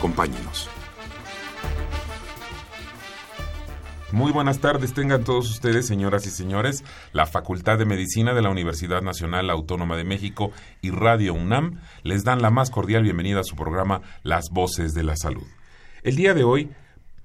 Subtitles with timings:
[0.00, 0.66] Acompáñenos.
[4.12, 6.84] Muy buenas tardes, tengan todos ustedes, señoras y señores.
[7.12, 12.24] La Facultad de Medicina de la Universidad Nacional Autónoma de México y Radio UNAM les
[12.24, 15.46] dan la más cordial bienvenida a su programa Las Voces de la Salud.
[16.02, 16.70] El día de hoy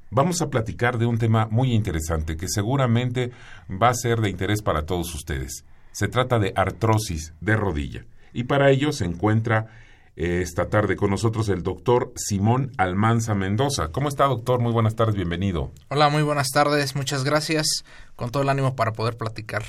[0.10, 3.32] vamos a platicar de un tema muy interesante que seguramente
[3.72, 5.64] va a ser de interés para todos ustedes.
[5.94, 8.04] Se trata de artrosis de rodilla.
[8.34, 9.85] Y para ello se encuentra
[10.16, 13.90] esta tarde con nosotros el doctor Simón Almanza Mendoza.
[13.92, 14.62] ¿Cómo está, doctor?
[14.62, 15.72] Muy buenas tardes, bienvenido.
[15.90, 17.84] Hola, muy buenas tardes, muchas gracias.
[18.16, 19.64] Con todo el ánimo para poder platicar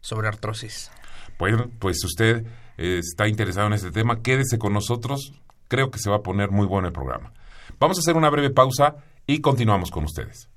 [0.00, 0.90] sobre artrosis.
[1.38, 2.46] Bueno, pues usted
[2.78, 5.32] eh, está interesado en este tema, quédese con nosotros.
[5.68, 7.32] Creo que se va a poner muy bueno el programa.
[7.80, 10.48] Vamos a hacer una breve pausa y continuamos con ustedes.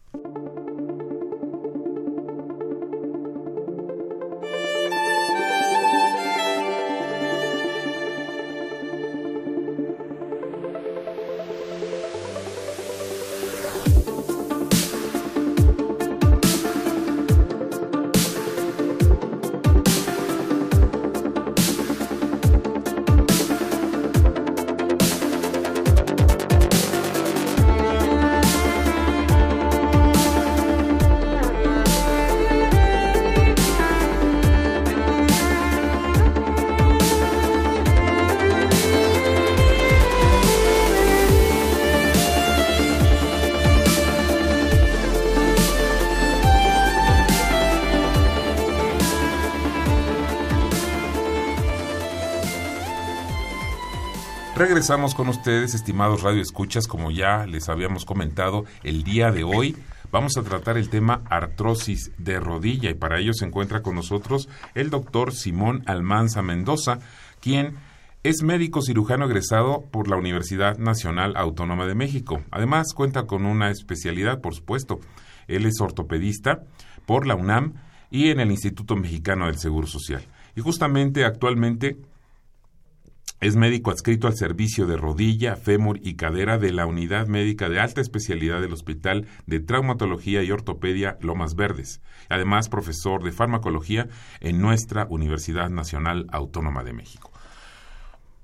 [54.80, 59.76] Regresamos con ustedes, estimados radioescuchas, como ya les habíamos comentado, el día de hoy
[60.10, 64.48] vamos a tratar el tema artrosis de rodilla y para ello se encuentra con nosotros
[64.76, 67.00] el doctor Simón Almanza Mendoza,
[67.42, 67.76] quien
[68.24, 72.42] es médico cirujano egresado por la Universidad Nacional Autónoma de México.
[72.50, 75.02] Además, cuenta con una especialidad, por supuesto.
[75.50, 76.64] Él es ortopedista
[77.06, 77.74] por la UNAM
[78.10, 80.26] y en el Instituto Mexicano del Seguro Social.
[80.56, 81.98] Y justamente actualmente
[83.42, 87.80] es médico adscrito al servicio de rodilla, fémur y cadera de la Unidad Médica de
[87.80, 92.02] Alta Especialidad del Hospital de Traumatología y Ortopedia Lomas Verdes.
[92.28, 94.10] Además, profesor de farmacología
[94.42, 97.32] en nuestra Universidad Nacional Autónoma de México.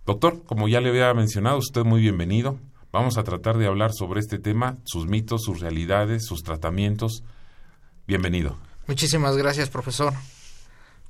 [0.05, 2.57] Doctor, como ya le había mencionado, usted muy bienvenido.
[2.93, 7.23] Vamos a tratar de hablar sobre este tema, sus mitos, sus realidades, sus tratamientos.
[8.07, 8.57] Bienvenido.
[8.87, 10.13] Muchísimas gracias, profesor.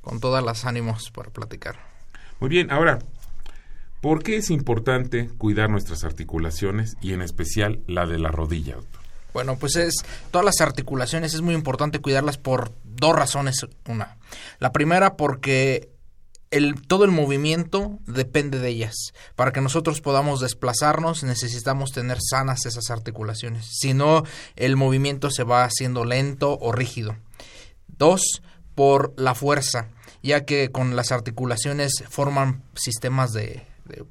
[0.02, 1.76] Con todas las ánimos para platicar.
[2.40, 3.00] Muy bien, ahora
[4.02, 8.76] ¿Por qué es importante cuidar nuestras articulaciones y en especial la de la rodilla?
[9.34, 9.96] Bueno, pues es
[10.32, 13.66] todas las articulaciones es muy importante cuidarlas por dos razones.
[13.86, 14.18] Una,
[14.60, 15.90] la primera porque
[16.52, 18.96] el, todo el movimiento depende de ellas.
[19.36, 23.68] Para que nosotros podamos desplazarnos necesitamos tener sanas esas articulaciones.
[23.78, 24.24] Si no,
[24.56, 27.18] el movimiento se va haciendo lento o rígido.
[27.88, 28.42] Dos,
[28.74, 29.90] por la fuerza,
[30.24, 33.66] ya que con las articulaciones forman sistemas de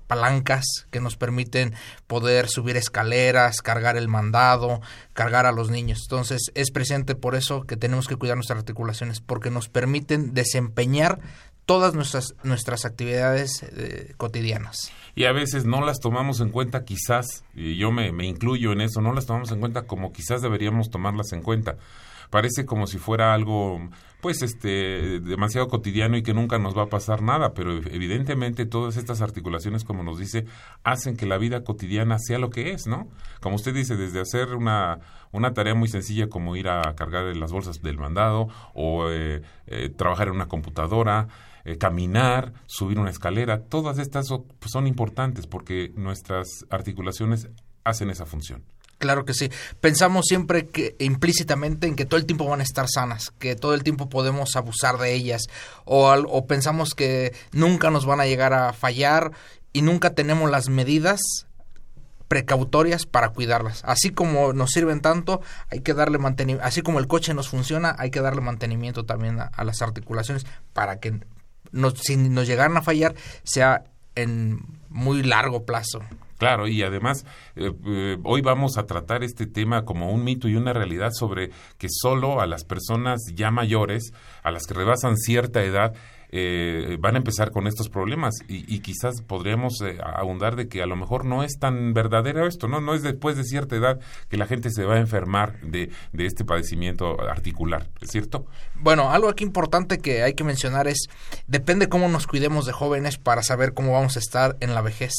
[0.06, 1.74] palancas que nos permiten
[2.06, 4.80] poder subir escaleras, cargar el mandado,
[5.12, 6.00] cargar a los niños.
[6.04, 11.20] Entonces es presente por eso que tenemos que cuidar nuestras articulaciones, porque nos permiten desempeñar
[11.66, 14.92] todas nuestras, nuestras actividades eh, cotidianas.
[15.14, 18.80] Y a veces no las tomamos en cuenta quizás, y yo me, me incluyo en
[18.80, 21.76] eso, no las tomamos en cuenta como quizás deberíamos tomarlas en cuenta
[22.34, 23.78] parece como si fuera algo
[24.20, 28.96] pues este demasiado cotidiano y que nunca nos va a pasar nada, pero evidentemente todas
[28.96, 30.44] estas articulaciones, como nos dice,
[30.82, 33.06] hacen que la vida cotidiana sea lo que es, ¿no?
[33.40, 34.98] Como usted dice, desde hacer una,
[35.30, 39.90] una tarea muy sencilla como ir a cargar las bolsas del mandado o eh, eh,
[39.90, 41.28] trabajar en una computadora,
[41.64, 44.26] eh, caminar, subir una escalera, todas estas
[44.58, 47.48] pues, son importantes porque nuestras articulaciones
[47.84, 48.64] hacen esa función.
[49.04, 49.50] Claro que sí.
[49.82, 53.74] Pensamos siempre que implícitamente en que todo el tiempo van a estar sanas, que todo
[53.74, 55.42] el tiempo podemos abusar de ellas,
[55.84, 59.32] o, o pensamos que nunca nos van a llegar a fallar
[59.74, 61.20] y nunca tenemos las medidas
[62.28, 63.82] precautorias para cuidarlas.
[63.84, 67.94] Así como nos sirven tanto, hay que darle mantenimiento, así como el coche nos funciona,
[67.98, 71.20] hay que darle mantenimiento también a, las articulaciones para que
[71.72, 73.84] nos, si nos llegaran a fallar sea
[74.14, 76.00] en muy largo plazo
[76.38, 77.24] Claro, y además
[77.56, 81.50] eh, eh, hoy vamos a tratar este tema como un mito y una realidad sobre
[81.78, 85.94] que solo a las personas ya mayores, a las que rebasan cierta edad,
[86.36, 90.86] eh, van a empezar con estos problemas y, quizás podríamos eh, abundar de que a
[90.86, 92.80] lo mejor no es tan verdadero esto, ¿no?
[92.80, 96.26] No es después de cierta edad que la gente se va a enfermar de, de
[96.26, 98.46] este padecimiento articular, ¿es cierto?
[98.74, 101.06] Bueno, algo aquí importante que hay que mencionar es,
[101.46, 105.12] depende cómo nos cuidemos de jóvenes para saber cómo vamos a estar en la vejez.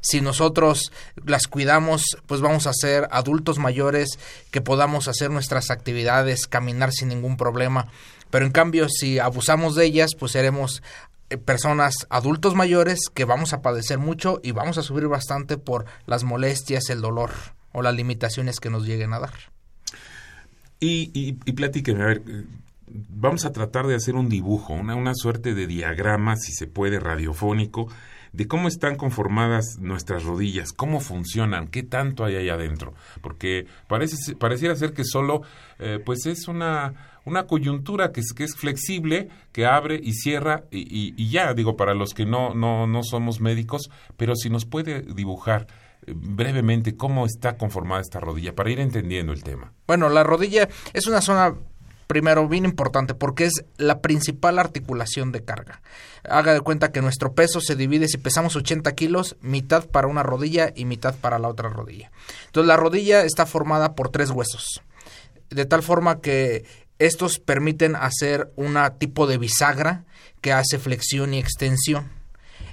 [0.00, 0.92] Si nosotros
[1.26, 4.20] las cuidamos, pues vamos a ser adultos mayores
[4.52, 7.88] que podamos hacer nuestras actividades, caminar sin ningún problema
[8.30, 10.82] pero en cambio, si abusamos de ellas, pues seremos
[11.30, 15.86] eh, personas adultos mayores que vamos a padecer mucho y vamos a sufrir bastante por
[16.06, 17.30] las molestias, el dolor
[17.72, 19.34] o las limitaciones que nos lleguen a dar.
[20.80, 22.44] Y, y, y platíqueme, a ver, eh,
[22.86, 26.98] vamos a tratar de hacer un dibujo, una, una suerte de diagrama, si se puede,
[26.98, 27.88] radiofónico,
[28.32, 34.36] de cómo están conformadas nuestras rodillas, cómo funcionan, qué tanto hay ahí adentro, porque parece,
[34.36, 35.42] pareciera ser que solo,
[35.78, 40.64] eh, pues es una una coyuntura que es, que es flexible, que abre y cierra
[40.70, 45.02] y, ya, digo, para los que no, no, no somos médicos, pero si nos puede
[45.02, 45.66] dibujar
[46.06, 49.72] eh, brevemente cómo está conformada esta rodilla para ir entendiendo el tema.
[49.86, 51.54] Bueno, la rodilla es una zona
[52.10, 55.80] primero bien importante porque es la principal articulación de carga.
[56.28, 60.24] Haga de cuenta que nuestro peso se divide, si pesamos 80 kilos, mitad para una
[60.24, 62.10] rodilla y mitad para la otra rodilla.
[62.46, 64.82] Entonces la rodilla está formada por tres huesos,
[65.50, 66.64] de tal forma que
[67.00, 70.04] estos permiten hacer un tipo de bisagra
[70.40, 72.10] que hace flexión y extensión.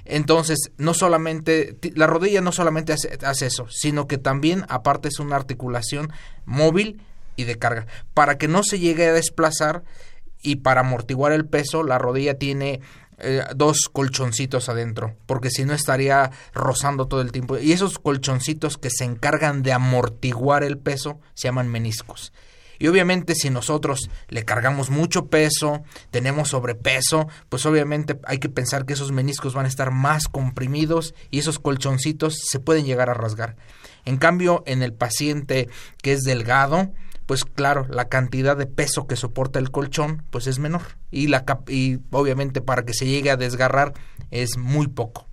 [0.04, 5.18] Entonces, no solamente, la rodilla no solamente hace, hace, eso, sino que también aparte es
[5.18, 6.12] una articulación
[6.44, 7.02] móvil
[7.36, 7.86] y de carga.
[8.14, 9.82] Para que no se llegue a desplazar
[10.42, 12.80] y para amortiguar el peso, la rodilla tiene
[13.18, 17.58] eh, dos colchoncitos adentro, porque si no estaría rozando todo el tiempo.
[17.58, 22.32] Y esos colchoncitos que se encargan de amortiguar el peso se llaman meniscos.
[22.78, 28.86] Y obviamente si nosotros le cargamos mucho peso, tenemos sobrepeso, pues obviamente hay que pensar
[28.86, 33.14] que esos meniscos van a estar más comprimidos y esos colchoncitos se pueden llegar a
[33.14, 33.56] rasgar.
[34.04, 35.68] En cambio, en el paciente
[36.02, 36.92] que es delgado,
[37.26, 41.44] pues claro, la cantidad de peso que soporta el colchón pues es menor y la
[41.68, 43.92] y obviamente para que se llegue a desgarrar
[44.30, 45.28] es muy poco.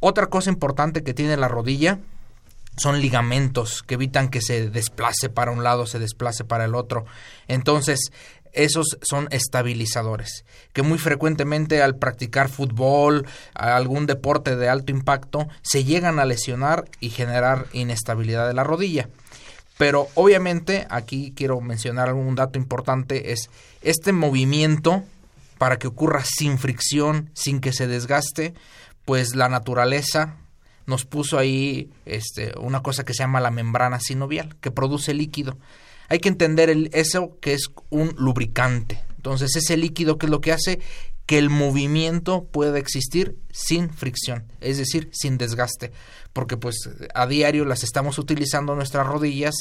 [0.00, 2.00] Otra cosa importante que tiene la rodilla
[2.76, 7.04] son ligamentos que evitan que se desplace para un lado, se desplace para el otro.
[7.48, 8.10] Entonces,
[8.52, 15.84] esos son estabilizadores, que muy frecuentemente al practicar fútbol, algún deporte de alto impacto, se
[15.84, 19.08] llegan a lesionar y generar inestabilidad de la rodilla.
[19.78, 23.48] Pero obviamente aquí quiero mencionar algún dato importante, es
[23.80, 25.02] este movimiento,
[25.56, 28.52] para que ocurra sin fricción, sin que se desgaste,
[29.04, 30.36] pues la naturaleza
[30.92, 35.56] nos puso ahí este, una cosa que se llama la membrana sinovial, que produce líquido.
[36.10, 39.02] Hay que entender el, eso que es un lubricante.
[39.16, 40.80] Entonces, ese líquido que es lo que hace
[41.24, 45.92] que el movimiento pueda existir sin fricción, es decir, sin desgaste,
[46.34, 49.54] porque pues a diario las estamos utilizando nuestras rodillas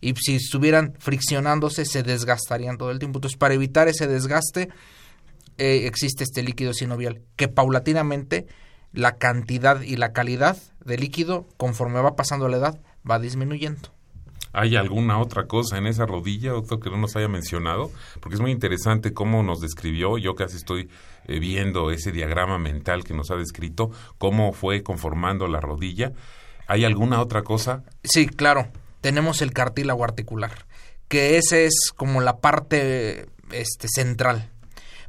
[0.00, 3.18] y si estuvieran friccionándose se desgastarían todo el tiempo.
[3.18, 4.70] Entonces, para evitar ese desgaste
[5.58, 8.46] eh, existe este líquido sinovial que paulatinamente
[8.98, 13.90] la cantidad y la calidad de líquido, conforme va pasando la edad, va disminuyendo.
[14.52, 17.92] ¿Hay alguna otra cosa en esa rodilla, doctor, que no nos haya mencionado?
[18.18, 20.18] Porque es muy interesante cómo nos describió.
[20.18, 20.90] Yo casi estoy
[21.26, 26.12] eh, viendo ese diagrama mental que nos ha descrito, cómo fue conformando la rodilla.
[26.66, 27.84] ¿Hay alguna otra cosa?
[28.02, 28.66] Sí, claro.
[29.00, 30.66] Tenemos el cartílago articular,
[31.06, 34.50] que ese es como la parte este, central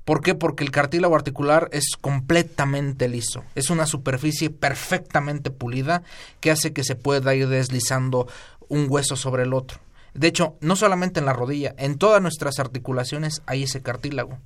[0.10, 0.34] ¿Por qué?
[0.34, 3.44] Porque el cartílago articular es completamente liso.
[3.54, 6.01] Es una superficie perfectamente pulida
[6.39, 8.28] que hace que se pueda ir deslizando
[8.70, 9.82] un hueso sobre el otro.
[10.16, 14.39] De hecho, no solamente en la rodilla, en todas nuestras articulaciones hay ese cartílago.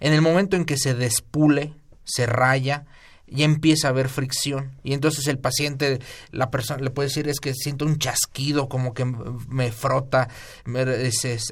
[0.00, 2.86] En el momento en que se despule, se raya,
[3.34, 7.40] y empieza a haber fricción y entonces el paciente la persona le puede decir es
[7.40, 10.28] que siento un chasquido como que me frota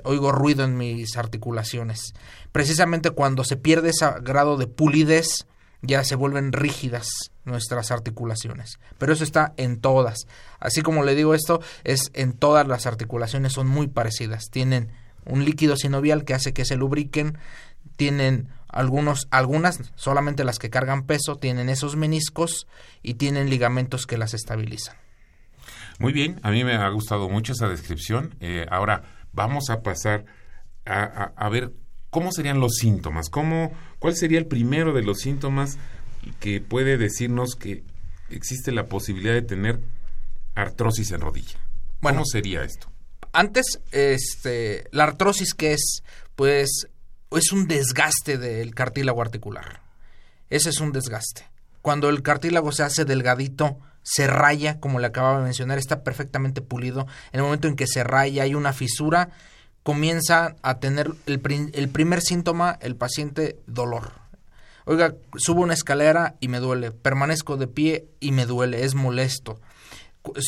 [0.05, 2.13] oigo ruido en mis articulaciones
[2.53, 5.47] precisamente cuando se pierde ese grado de pulidez
[5.83, 7.09] ya se vuelven rígidas
[7.45, 8.79] nuestras articulaciones.
[8.99, 10.27] Pero eso está en todas.
[10.59, 14.51] Así como le digo esto, es en todas las articulaciones son muy parecidas.
[14.51, 14.93] Tienen
[15.25, 17.39] un líquido sinovial que hace que se lubriquen,
[17.97, 22.67] tienen algunos, algunas, solamente las que cargan peso, tienen esos meniscos
[23.03, 24.97] y tienen ligamentos que las estabilizan.
[25.99, 28.35] Muy bien, a mí me ha gustado mucho esa descripción.
[28.41, 30.25] Eh, ahora vamos a pasar
[30.87, 31.73] a, a, ver
[32.09, 35.79] cómo serían los síntomas, cómo, cuál sería el primero de los síntomas
[36.41, 37.85] que puede decirnos que
[38.31, 39.81] existe la posibilidad de tener
[40.55, 41.59] artrosis en rodilla.
[42.01, 42.19] Bueno.
[42.19, 42.91] ¿Cómo sería esto?
[43.33, 46.03] Antes, este, la artrosis que es,
[46.35, 46.89] pues,
[47.39, 49.83] es un desgaste del cartílago articular.
[50.49, 51.49] Ese es un desgaste.
[51.83, 56.61] Cuando el cartílago se hace delgadito, se raya, como le acababa de mencionar, está perfectamente
[56.61, 57.07] pulido.
[57.33, 59.31] En el momento en que se raya, hay una fisura,
[59.83, 64.13] comienza a tener el, el primer síntoma, el paciente, dolor.
[64.85, 66.91] Oiga, subo una escalera y me duele.
[66.91, 69.61] Permanezco de pie y me duele, es molesto.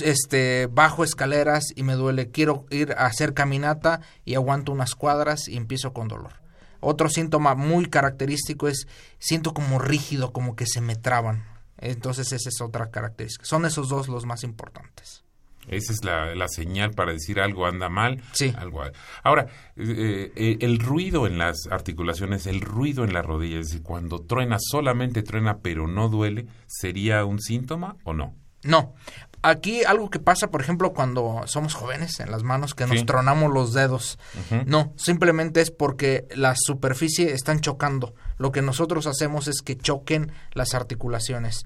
[0.04, 2.30] Este, bajo escaleras y me duele.
[2.30, 6.41] Quiero ir a hacer caminata y aguanto unas cuadras y empiezo con dolor.
[6.82, 8.86] Otro síntoma muy característico es
[9.18, 11.44] siento como rígido, como que se me traban.
[11.78, 13.44] Entonces esa es otra característica.
[13.44, 15.24] Son esos dos los más importantes.
[15.68, 18.20] Esa es la, la señal para decir algo anda mal.
[18.32, 18.52] Sí.
[18.56, 18.82] Algo,
[19.22, 19.46] ahora,
[19.76, 24.18] eh, eh, el ruido en las articulaciones, el ruido en la rodilla, es decir, cuando
[24.20, 28.34] truena, solamente truena, pero no duele, ¿sería un síntoma o no?
[28.64, 28.94] No.
[29.42, 33.52] Aquí algo que pasa, por ejemplo, cuando somos jóvenes en las manos, que nos tronamos
[33.52, 34.18] los dedos.
[34.66, 38.14] No, simplemente es porque la superficie están chocando.
[38.38, 41.64] Lo que nosotros hacemos es que choquen las articulaciones.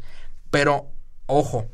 [0.50, 0.90] Pero,
[1.26, 1.66] ojo,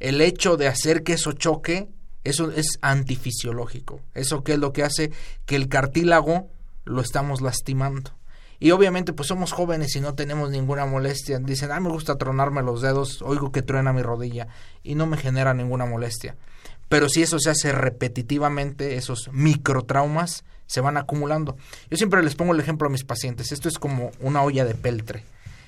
[0.00, 1.88] el hecho de hacer que eso choque,
[2.24, 4.00] eso es antifisiológico.
[4.14, 5.12] Eso que es lo que hace
[5.46, 6.50] que el cartílago
[6.84, 8.10] lo estamos lastimando.
[8.64, 11.38] Y obviamente pues somos jóvenes y no tenemos ninguna molestia.
[11.38, 14.48] Dicen, ah, me gusta tronarme los dedos, oigo que truena mi rodilla
[14.82, 16.34] y no me genera ninguna molestia.
[16.88, 21.58] Pero si eso se hace repetitivamente, esos microtraumas se van acumulando.
[21.90, 23.52] Yo siempre les pongo el ejemplo a mis pacientes.
[23.52, 25.24] Esto es como una olla de peltre.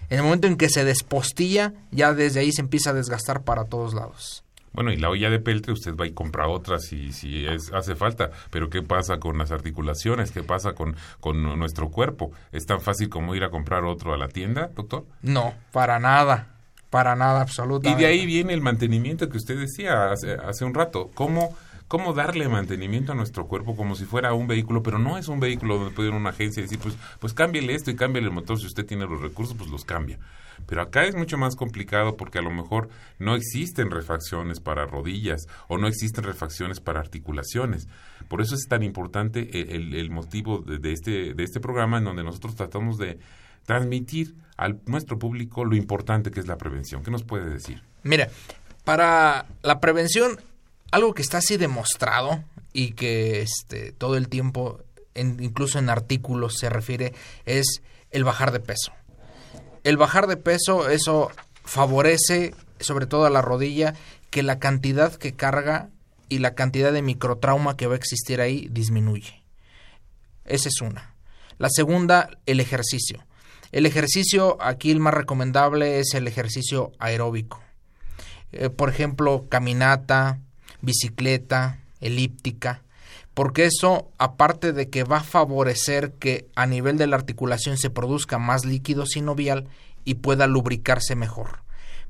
[0.09, 3.67] En el momento en que se despostilla, ya desde ahí se empieza a desgastar para
[3.67, 4.46] todos lados.
[4.77, 7.97] Bueno, y la olla de peltre usted va y compra otra si, si es, hace
[7.97, 10.31] falta, pero ¿qué pasa con las articulaciones?
[10.31, 12.31] ¿Qué pasa con, con nuestro cuerpo?
[12.53, 15.05] ¿Es tan fácil como ir a comprar otro a la tienda, doctor?
[15.23, 16.53] No, para nada.
[16.91, 18.05] Para nada, Y absolutamente.
[18.05, 21.11] de ahí viene el mantenimiento que usted decía hace, hace un rato.
[21.15, 21.57] ¿Cómo,
[21.89, 24.83] ¿Cómo darle mantenimiento a nuestro cuerpo como si fuera un vehículo?
[24.83, 27.75] Pero no es un vehículo donde puede ir una agencia y decir, pues, pues cámbiale
[27.75, 28.59] esto y cámbiale el motor.
[28.59, 30.19] Si usted tiene los recursos, pues los cambia.
[30.67, 32.89] Pero acá es mucho más complicado porque a lo mejor
[33.21, 37.87] no existen refacciones para rodillas o no existen refacciones para articulaciones.
[38.27, 42.05] Por eso es tan importante el, el- motivo de, de este, de este programa en
[42.05, 43.19] donde nosotros tratamos de
[43.65, 47.03] transmitir a nuestro público lo importante que es la prevención.
[47.05, 47.83] ¿Qué nos puede decir?
[48.03, 48.29] Mira,
[48.85, 50.41] para la prevención,
[50.91, 54.81] algo que está así demostrado y que este, todo el tiempo,
[55.15, 57.15] incluso en artículos, se refiere,
[57.45, 58.93] es el bajar de peso.
[59.85, 61.31] El bajar de peso, eso
[61.65, 63.95] favorece, sobre todo a la rodilla,
[64.31, 65.91] que la cantidad que carga
[66.29, 69.43] y la cantidad de microtrauma que va a existir ahí disminuye.
[70.45, 71.15] Esa es una.
[71.59, 73.25] La segunda, el ejercicio.
[73.73, 77.63] El ejercicio, aquí el más recomendable es el ejercicio aeróbico.
[78.53, 80.41] Eh, por ejemplo, caminata,
[80.87, 82.83] bicicleta, elíptica,
[83.35, 87.91] porque eso, aparte de que va a favorecer que a nivel de la articulación se
[87.91, 89.69] produzca más líquido sinovial
[90.07, 91.61] y pueda lubricarse mejor.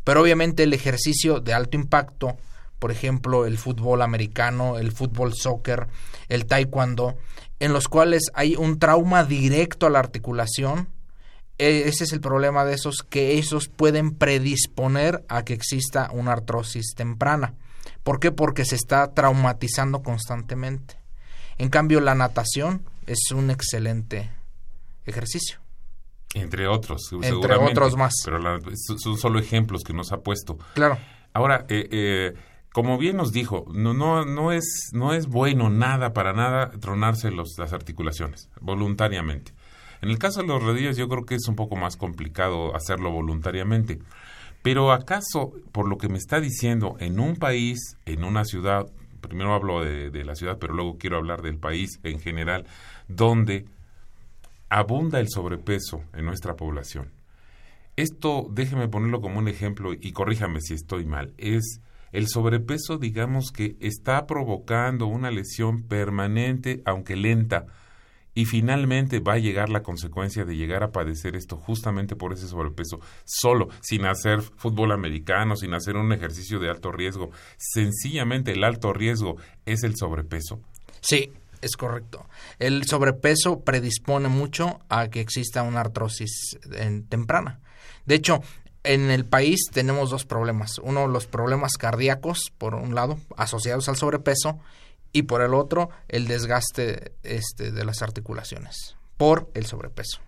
[0.04, 2.36] Pero obviamente el ejercicio de alto impacto,
[2.78, 5.88] por ejemplo, el fútbol americano, el fútbol soccer,
[6.28, 7.16] el taekwondo,
[7.58, 10.88] en los cuales hay un trauma directo a la articulación,
[11.58, 16.34] eh, ese es el problema de esos, que esos pueden predisponer a que exista una
[16.34, 17.54] artrosis temprana.
[18.06, 18.30] ¿Por qué?
[18.30, 20.94] Porque se está traumatizando constantemente.
[21.58, 24.30] En cambio, la natación es un excelente
[25.06, 25.58] ejercicio.
[26.32, 27.72] Entre otros, Entre seguramente.
[27.72, 28.12] otros más.
[28.24, 30.56] Pero la- son son solo ejemplos que nos ha puesto.
[30.74, 30.98] Claro.
[31.32, 32.34] Ahora, eh, eh,
[32.72, 37.32] como bien nos dijo, no, no, no, es, no es bueno nada, para nada, tronarse
[37.32, 39.52] los, las articulaciones, voluntariamente.
[40.00, 43.10] En el caso de los rodillas, yo creo que es un poco más complicado hacerlo
[43.10, 43.98] voluntariamente.
[44.66, 48.86] Pero acaso, por lo que me está diciendo, en un país, en una ciudad,
[49.20, 52.66] primero hablo de, la ciudad, pero luego quiero hablar del país en general,
[53.06, 53.66] donde
[54.68, 57.12] abunda el sobrepeso en nuestra población.
[57.94, 61.80] Esto, déjeme ponerlo como un ejemplo y corríjame si estoy mal, es
[62.10, 67.66] el sobrepeso, digamos que está provocando una lesión permanente, aunque lenta,
[68.36, 72.46] y finalmente va a llegar la consecuencia de llegar a padecer esto justamente por ese
[72.46, 77.30] sobrepeso, solo, sin hacer fútbol americano, sin hacer un ejercicio de alto riesgo.
[77.56, 80.60] Sencillamente el alto riesgo es el sobrepeso.
[81.00, 82.26] Sí, es correcto.
[82.58, 86.58] El sobrepeso predispone mucho a que exista una artrosis
[87.08, 87.60] temprana.
[88.04, 88.42] De hecho,
[88.84, 90.78] en el país tenemos dos problemas.
[90.82, 94.60] Uno, los problemas cardíacos, por un lado, asociados al sobrepeso,
[95.16, 100.20] y por el otro, el desgaste este, de las articulaciones por el sobrepeso.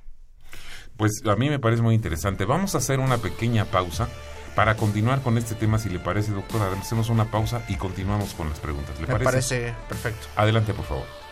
[0.97, 2.47] Pues a mí me parece muy interesante.
[2.47, 4.09] Vamos a hacer una pequeña pausa
[4.57, 8.49] para continuar con este tema, si le parece, doctora, hacemos una pausa y continuamos con
[8.49, 8.97] las preguntas.
[8.99, 9.25] ¿Le Me parece?
[9.25, 10.26] parece perfecto.
[10.37, 11.28] Adelante, por favor.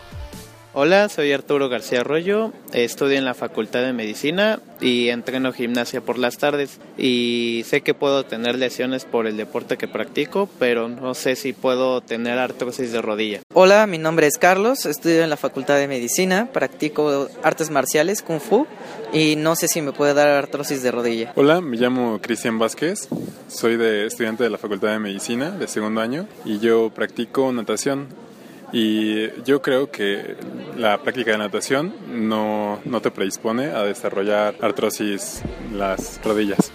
[0.79, 6.19] Hola, soy Arturo García Arroyo, estudio en la Facultad de Medicina y entreno gimnasia por
[6.19, 11.15] las tardes y sé que puedo tener lesiones por el deporte que practico, pero no
[11.15, 13.39] sé si puedo tener artrosis de rodilla.
[13.55, 18.39] Hola, mi nombre es Carlos, estudio en la Facultad de Medicina, practico artes marciales, kung
[18.39, 18.67] fu
[19.11, 21.33] y no sé si me puede dar artrosis de rodilla.
[21.33, 23.07] Hola, me llamo Cristian Vázquez,
[23.47, 28.26] soy de estudiante de la Facultad de Medicina de segundo año y yo practico natación
[28.71, 30.35] y yo creo que
[30.75, 35.41] la práctica de natación no, no te predispone a desarrollar artrosis
[35.73, 36.71] las rodillas.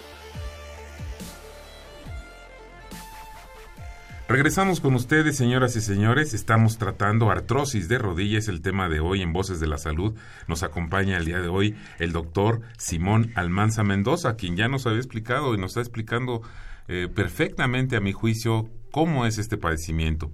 [4.33, 6.33] Regresamos con ustedes, señoras y señores.
[6.33, 10.15] Estamos tratando artrosis de rodilla, es el tema de hoy en Voces de la Salud.
[10.49, 15.01] Nos acompaña el día de hoy el doctor Simón Almanza Mendoza, quien ya nos había
[15.01, 16.41] explicado y nos está explicando
[16.89, 20.31] eh, perfectamente, a mi juicio, cómo es este padecimiento.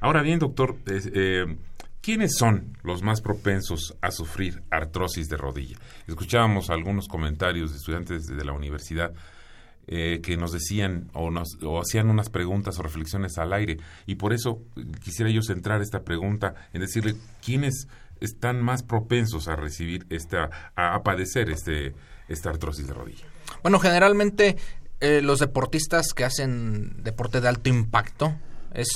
[0.00, 1.56] Ahora bien, doctor, eh,
[2.00, 5.76] ¿quiénes son los más propensos a sufrir artrosis de rodilla?
[6.06, 9.12] Escuchábamos algunos comentarios de estudiantes de la universidad
[9.88, 13.78] eh, que nos decían o, nos, o hacían unas preguntas o reflexiones al aire.
[14.06, 17.88] Y por eso eh, quisiera yo centrar esta pregunta en decirle quiénes
[18.20, 21.94] están más propensos a recibir esta, a, padecer este,
[22.28, 23.24] esta artrosis de rodilla.
[23.62, 24.56] Bueno, generalmente
[25.00, 28.36] eh, los deportistas que hacen deporte de alto impacto
[28.72, 28.88] es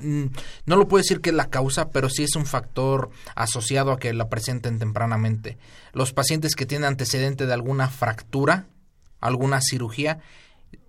[0.00, 3.98] no lo puedo decir que es la causa, pero sí es un factor asociado a
[3.98, 5.58] que la presenten tempranamente.
[5.92, 8.66] Los pacientes que tienen antecedente de alguna fractura,
[9.20, 10.18] alguna cirugía,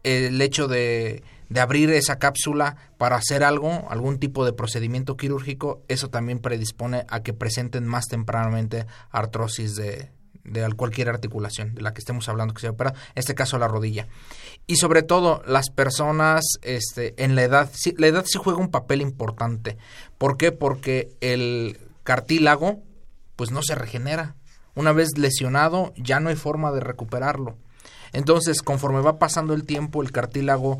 [0.03, 5.83] el hecho de, de, abrir esa cápsula para hacer algo, algún tipo de procedimiento quirúrgico,
[5.87, 10.11] eso también predispone a que presenten más tempranamente artrosis de,
[10.45, 13.67] de cualquier articulación de la que estemos hablando que se opera, en este caso la
[13.67, 14.07] rodilla.
[14.67, 18.71] Y sobre todo las personas este, en la edad, sí, la edad sí juega un
[18.71, 19.77] papel importante.
[20.17, 20.51] ¿Por qué?
[20.51, 22.81] Porque el cartílago
[23.35, 24.35] pues no se regenera.
[24.75, 27.57] Una vez lesionado ya no hay forma de recuperarlo.
[28.13, 30.79] Entonces, conforme va pasando el tiempo, el cartílago,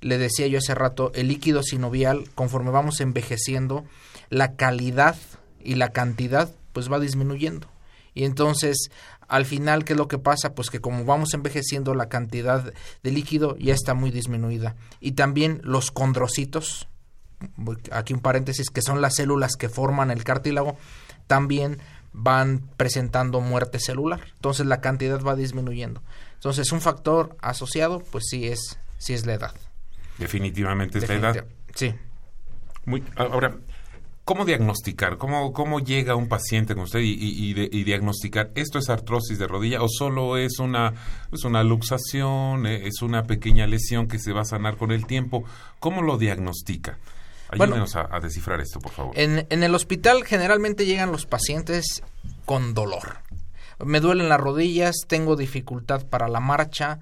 [0.00, 3.84] le decía yo hace rato, el líquido sinovial, conforme vamos envejeciendo,
[4.28, 5.16] la calidad
[5.62, 7.68] y la cantidad pues va disminuyendo.
[8.16, 8.90] Y entonces,
[9.28, 10.54] al final, ¿qué es lo que pasa?
[10.54, 14.74] Pues que como vamos envejeciendo, la cantidad de líquido ya está muy disminuida.
[15.00, 16.88] Y también los condrocitos,
[17.92, 20.78] aquí un paréntesis, que son las células que forman el cartílago,
[21.26, 21.78] también
[22.14, 24.22] van presentando muerte celular.
[24.36, 26.02] Entonces la cantidad va disminuyendo.
[26.36, 29.54] Entonces un factor asociado, pues sí es, sí es la edad.
[30.16, 31.44] Definitivamente es la edad.
[31.74, 31.94] Sí.
[32.86, 33.58] Muy, ahora,
[34.26, 35.18] ¿Cómo diagnosticar?
[35.18, 39.38] ¿Cómo, ¿Cómo llega un paciente con usted y, y, y, y, diagnosticar esto es artrosis
[39.38, 40.94] de rodilla o solo es una,
[41.32, 45.44] es una luxación, es una pequeña lesión que se va a sanar con el tiempo?
[45.78, 46.98] ¿Cómo lo diagnostica?
[47.50, 49.16] Ayúdenos bueno, a, a, descifrar esto, por favor.
[49.16, 52.02] En, en el hospital generalmente llegan los pacientes
[52.46, 53.18] con dolor.
[53.78, 56.98] Me duelen las rodillas, tengo dificultad para la marcha,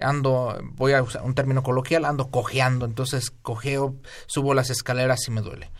[0.00, 5.32] ando, voy a usar un término coloquial, ando cojeando, entonces cojeo, subo las escaleras y
[5.32, 5.72] me duele.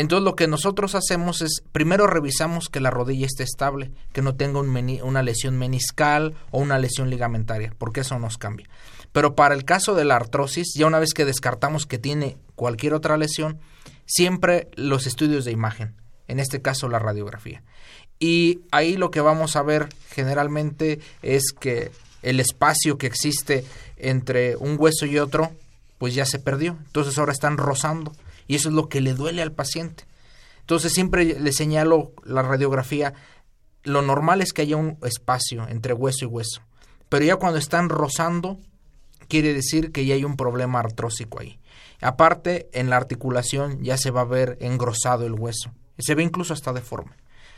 [0.00, 4.34] Entonces lo que nosotros hacemos es, primero revisamos que la rodilla esté estable, que no
[4.34, 8.66] tenga una lesión meniscal o una lesión ligamentaria, porque eso nos cambia.
[9.12, 12.94] Pero para el caso de la artrosis, ya una vez que descartamos que tiene cualquier
[12.94, 13.60] otra lesión,
[14.06, 15.94] siempre los estudios de imagen,
[16.28, 17.62] en este caso la radiografía.
[18.18, 21.90] Y ahí lo que vamos a ver generalmente es que
[22.22, 23.66] el espacio que existe
[23.98, 25.52] entre un hueso y otro,
[25.98, 26.78] pues ya se perdió.
[26.86, 28.12] Entonces ahora están rozando
[28.50, 30.08] y eso es lo que le duele al paciente.
[30.58, 33.14] Entonces siempre le señalo la radiografía,
[33.84, 36.60] lo normal es que haya un espacio entre hueso y hueso,
[37.08, 38.58] pero ya cuando están rozando,
[39.28, 41.60] quiere decir que ya hay un problema artrósico ahí.
[42.00, 46.52] Aparte, en la articulación ya se va a ver engrosado el hueso, se ve incluso
[46.52, 47.12] hasta deforme.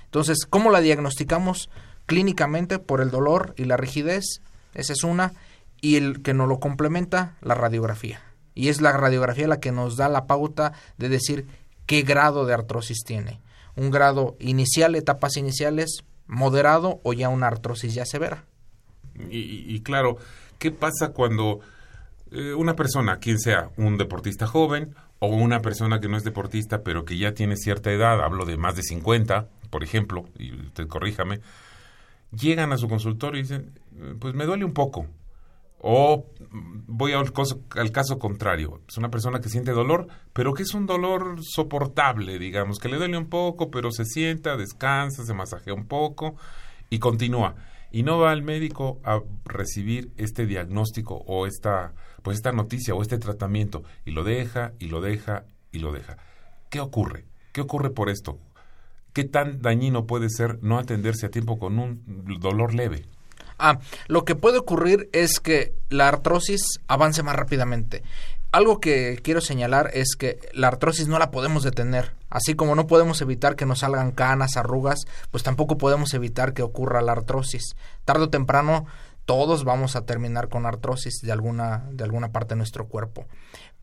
[0.04, 1.70] Entonces, ¿cómo la diagnosticamos?
[2.04, 4.42] Clínicamente por el dolor y la rigidez,
[4.74, 5.32] esa es una,
[5.80, 8.20] y el que nos lo complementa, la radiografía.
[8.54, 11.46] Y es la radiografía la que nos da la pauta de decir
[11.86, 13.40] qué grado de artrosis tiene.
[13.76, 18.44] Un grado inicial, etapas iniciales, moderado o ya una artrosis ya severa.
[19.30, 20.16] Y, y claro,
[20.58, 21.60] ¿qué pasa cuando
[22.34, 26.82] eh, una persona, quien sea, un deportista joven o una persona que no es deportista
[26.82, 30.88] pero que ya tiene cierta edad, hablo de más de 50, por ejemplo, y usted
[30.88, 31.40] corríjame,
[32.30, 33.78] llegan a su consultorio y dicen,
[34.18, 35.06] pues me duele un poco,
[35.82, 36.26] o
[36.86, 41.36] voy al caso, contrario, es una persona que siente dolor, pero que es un dolor
[41.42, 46.36] soportable, digamos, que le duele un poco, pero se sienta, descansa, se masajea un poco
[46.88, 47.56] y continúa.
[47.90, 51.92] y no va al médico a recibir este diagnóstico o esta
[52.22, 56.16] pues esta noticia o este tratamiento y lo deja y lo deja y lo deja.
[56.70, 57.26] ¿Qué ocurre?
[57.52, 58.38] ¿Qué ocurre por esto?
[59.12, 62.02] ¿Qué tan dañino puede ser no atenderse a tiempo con un
[62.40, 63.04] dolor leve?
[63.64, 68.02] Ah, lo que puede ocurrir es que la artrosis avance más rápidamente.
[68.50, 72.12] Algo que quiero señalar es que la artrosis no la podemos detener.
[72.28, 76.62] Así como no podemos evitar que nos salgan canas, arrugas, pues tampoco podemos evitar que
[76.62, 77.76] ocurra la artrosis.
[78.04, 78.84] Tardo o temprano
[79.26, 83.26] todos vamos a terminar con artrosis de alguna, de alguna parte de nuestro cuerpo.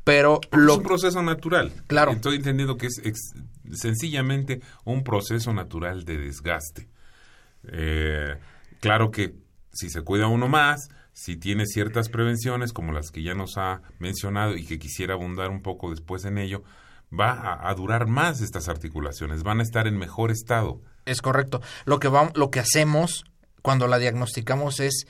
[0.04, 0.74] Pero lo...
[0.74, 1.72] es un proceso natural.
[1.88, 2.12] Claro.
[2.12, 3.34] Estoy entendiendo que es
[3.72, 6.90] sencillamente un proceso natural de desgaste.
[7.72, 8.36] Eh,
[8.82, 9.34] claro que
[9.72, 13.82] si se cuida uno más, si tiene ciertas prevenciones como las que ya nos ha
[14.00, 16.64] mencionado y que quisiera abundar un poco después en ello,
[17.18, 20.80] va a, durar más estas articulaciones, van a estar en mejor estado.
[21.06, 21.62] Es correcto.
[21.86, 23.26] Lo que, va, lo que hacemos
[23.62, 25.08] cuando la diagnosticamos es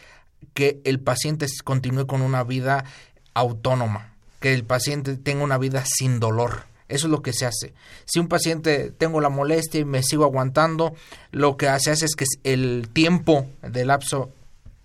[0.53, 2.85] que el paciente continúe con una vida
[3.33, 6.63] autónoma, que el paciente tenga una vida sin dolor.
[6.87, 7.73] Eso es lo que se hace.
[8.05, 10.95] Si un paciente tengo la molestia y me sigo aguantando,
[11.31, 14.31] lo que se hace es que el tiempo de lapso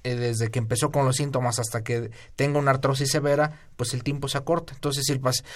[0.04, 4.04] eh, desde que empezó con los síntomas hasta que tenga una artrosis severa, pues el
[4.04, 4.74] tiempo se acorta.
[4.74, 5.04] Entonces,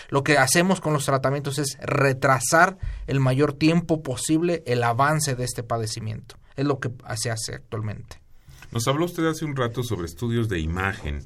[0.09, 5.45] lo que hacemos con los tratamientos es retrasar el mayor tiempo posible el avance de
[5.45, 6.37] este padecimiento.
[6.57, 8.21] Es lo que se hace actualmente.
[8.73, 11.25] Nos habló usted hace un rato sobre estudios de imagen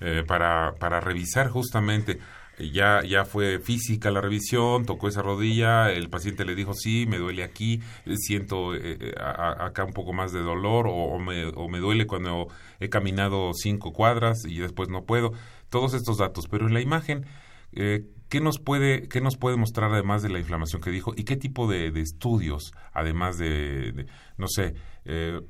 [0.00, 2.18] eh, para, para revisar justamente
[2.58, 7.18] ya, ya fue física la revisión, tocó esa rodilla, el paciente le dijo, sí, me
[7.18, 7.80] duele aquí,
[8.16, 12.48] siento eh, eh, acá un poco más de dolor o, me, o, me, duele cuando
[12.80, 15.32] he caminado cinco cuadras y después no puedo.
[15.68, 17.26] Todos estos datos, pero en la imagen,
[17.72, 21.24] eh, ¿qué, nos puede, ¿qué nos puede mostrar además de la inflamación que dijo y
[21.24, 24.74] qué tipo de, estudios, además de, no sé,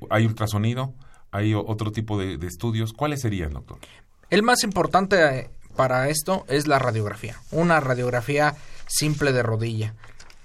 [0.09, 0.95] hay ultrasonido?
[1.31, 2.93] ¿Hay otro tipo de estudios?
[2.93, 3.77] ¿Cuáles serían, doctor?
[4.29, 7.39] El más importante para esto es la radiografía.
[7.51, 8.55] Una radiografía
[8.87, 9.93] simple de rodilla,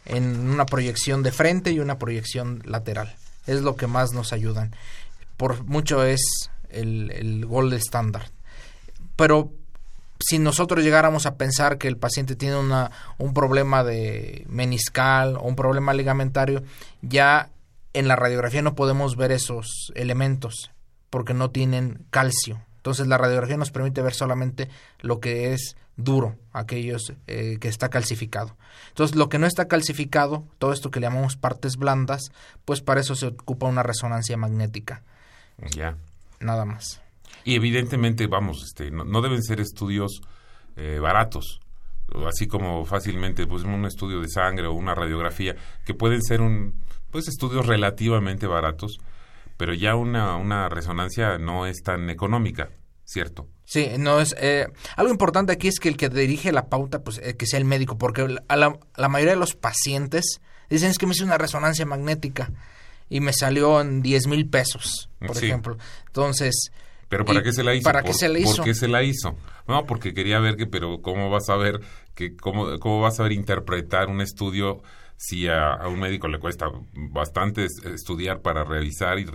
[0.05, 3.15] en una proyección de frente y una proyección lateral.
[3.47, 4.75] Es lo que más nos ayudan.
[5.37, 6.21] Por mucho es
[6.69, 8.31] el, el gold estándar.
[9.17, 9.53] Pero
[10.21, 15.43] si nosotros llegáramos a pensar que el paciente tiene una, un problema de meniscal o
[15.43, 16.63] un problema ligamentario,
[17.03, 17.51] ya
[17.93, 20.71] en la radiografía no podemos ver esos elementos
[21.09, 22.61] porque no tienen calcio.
[22.81, 27.91] Entonces la radiografía nos permite ver solamente lo que es duro, aquellos eh, que está
[27.91, 28.57] calcificado.
[28.89, 32.33] Entonces lo que no está calcificado, todo esto que le llamamos partes blandas,
[32.65, 35.03] pues para eso se ocupa una resonancia magnética.
[35.77, 35.97] Ya.
[36.41, 37.03] Nada más.
[37.45, 40.23] Y evidentemente, vamos, este, no, deben ser estudios
[40.77, 41.61] eh, baratos,
[42.27, 46.83] así como fácilmente pues un estudio de sangre o una radiografía, que pueden ser un,
[47.11, 48.99] pues estudios relativamente baratos,
[49.61, 52.71] pero ya una, una resonancia no es tan económica,
[53.05, 53.47] ¿cierto?
[53.67, 57.21] Sí, no es eh, algo importante aquí es que el que dirige la pauta, pues
[57.23, 60.97] eh, que sea el médico, porque a la, la, mayoría de los pacientes dicen es
[60.97, 62.51] que me hice una resonancia magnética
[63.11, 65.77] y me salió en 10 mil pesos, por ejemplo.
[66.07, 66.71] Entonces,
[67.11, 67.85] pero ¿para qué se la hizo?
[67.85, 68.57] ¿Para qué se la hizo?
[68.57, 69.37] ¿Por qué se la hizo?
[69.69, 71.81] No, porque quería ver que, pero ¿cómo vas a ver
[72.15, 74.81] que cómo, cómo vas a ver interpretar un estudio
[75.21, 79.27] si a, un médico le cuesta bastante estudiar para revisar y,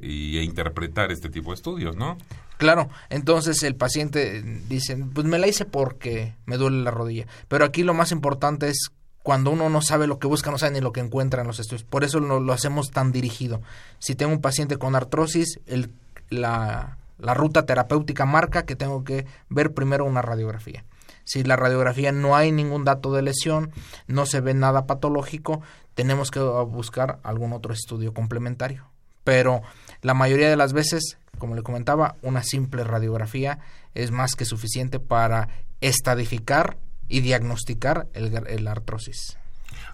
[0.00, 2.16] y, e interpretar este tipo de estudios, ¿no?
[2.58, 7.26] Claro, entonces el paciente dice, pues me la hice porque me duele la rodilla.
[7.48, 8.92] Pero aquí lo más importante es
[9.24, 11.58] cuando uno no sabe lo que busca, no sabe ni lo que encuentra en los
[11.58, 11.82] estudios.
[11.82, 13.60] Por eso lo, lo hacemos tan dirigido.
[13.98, 15.90] Si tengo un paciente con artrosis, el,
[16.30, 20.84] la, la ruta terapéutica marca que tengo que ver primero una radiografía.
[21.26, 23.72] Si la radiografía no hay ningún dato de lesión,
[24.06, 25.60] no se ve nada patológico,
[25.94, 28.88] tenemos que buscar algún otro estudio complementario.
[29.24, 29.62] Pero
[30.02, 33.58] la mayoría de las veces, como le comentaba, una simple radiografía
[33.92, 35.48] es más que suficiente para
[35.80, 39.36] estadificar y diagnosticar el, artrosis.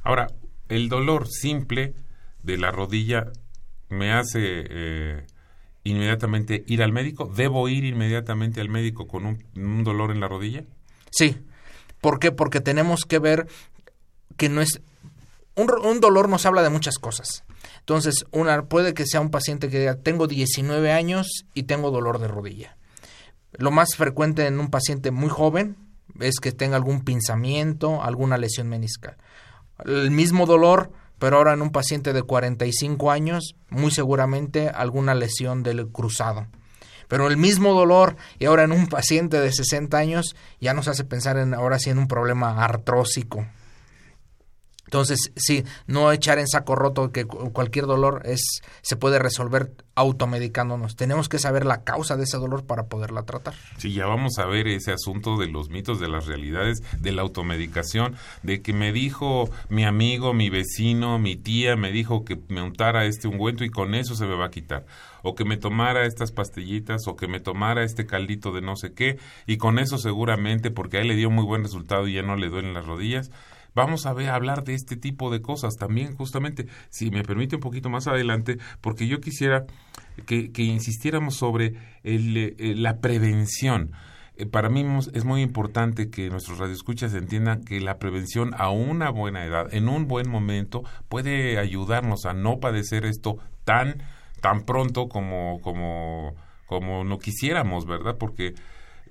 [0.03, 0.27] Ahora,
[0.69, 1.95] el dolor simple
[2.43, 3.33] de la rodilla
[3.89, 5.27] me hace eh,
[5.83, 7.33] inmediatamente ir al médico.
[7.35, 10.65] ¿Debo ir inmediatamente al médico con un dolor en la rodilla?
[11.13, 11.39] Sí.
[12.01, 12.33] ¿Por qué?
[12.33, 13.47] Porque tenemos que ver
[14.37, 14.81] que no es...
[15.55, 17.45] Un, dolor nos habla de muchas cosas.
[17.81, 22.19] Entonces, una, puede que sea un paciente que diga, tengo 19 años y tengo dolor
[22.19, 22.77] de rodilla.
[23.53, 25.77] Lo más frecuente en un paciente muy joven
[26.21, 29.17] es que tenga algún pinzamiento, alguna lesión meniscal.
[29.85, 35.63] El mismo dolor, pero ahora en un paciente de 45 años, muy seguramente alguna lesión
[35.63, 36.47] del cruzado.
[37.09, 41.05] Pero el mismo dolor y ahora en un paciente de 60 años ya nos hace
[41.05, 43.47] pensar en ahora sí en un problema artrósico.
[44.85, 49.73] Entonces, sí, no echar en saco roto que cu- cualquier dolor es se puede resolver
[49.95, 50.97] automedicándonos.
[50.97, 53.55] Tenemos que saber la causa de ese dolor para poderla tratar.
[53.79, 57.23] Sí, ya vamos a ver ese asunto de los mitos, de las realidades, de la
[57.23, 62.61] automedicación, de que me dijo mi amigo, mi vecino, mi tía, me dijo que me
[62.61, 64.85] untara este ungüento y con eso se me va a quitar.
[65.23, 68.93] O que me tomara estas pastillitas, o que me tomara este caldito de no sé
[68.93, 72.23] qué, y con eso seguramente, porque a él le dio muy buen resultado y ya
[72.23, 73.31] no le duelen las rodillas.
[73.75, 77.57] Vamos a ver, a hablar de este tipo de cosas también, justamente, si me permite
[77.57, 79.65] un poquito más adelante, porque yo quisiera
[80.27, 83.93] que, que insistiéramos sobre el, eh, la prevención.
[84.37, 89.11] Eh, para mí es muy importante que nuestros radioescuchas entiendan que la prevención a una
[89.11, 94.03] buena edad, en un buen momento, puede ayudarnos a no padecer esto tan,
[94.43, 96.35] tan pronto como, como,
[96.67, 98.17] como no quisiéramos, ¿verdad?
[98.19, 98.55] Porque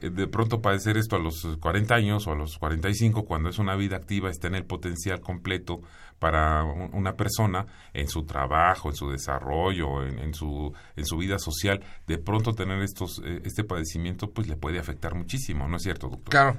[0.01, 3.57] eh, de pronto padecer esto a los 40 años o a los 45, cuando es
[3.57, 5.81] una vida activa, está en el potencial completo
[6.19, 11.17] para un- una persona en su trabajo, en su desarrollo, en, en su, en su
[11.17, 15.77] vida social, de pronto tener estos, eh, este padecimiento, pues le puede afectar muchísimo, ¿no
[15.77, 16.29] es cierto, doctor?
[16.29, 16.57] Claro.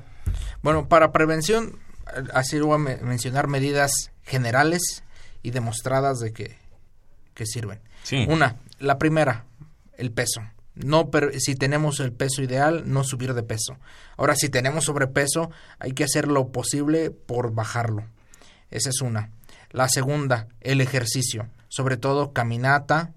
[0.62, 1.78] Bueno, para prevención,
[2.34, 3.92] así voy a me- mencionar medidas
[4.24, 5.04] generales
[5.42, 6.56] y demostradas de que,
[7.34, 7.80] que sirven.
[8.28, 9.44] Una, la primera,
[9.96, 10.42] el peso.
[10.74, 13.76] No per- si tenemos el peso ideal, no subir de peso.
[14.16, 18.04] Ahora, si tenemos sobrepeso, hay que hacer lo posible por bajarlo.
[18.70, 19.30] Esa es una.
[19.70, 21.46] La segunda, el ejercicio.
[21.68, 23.12] Sobre todo caminata,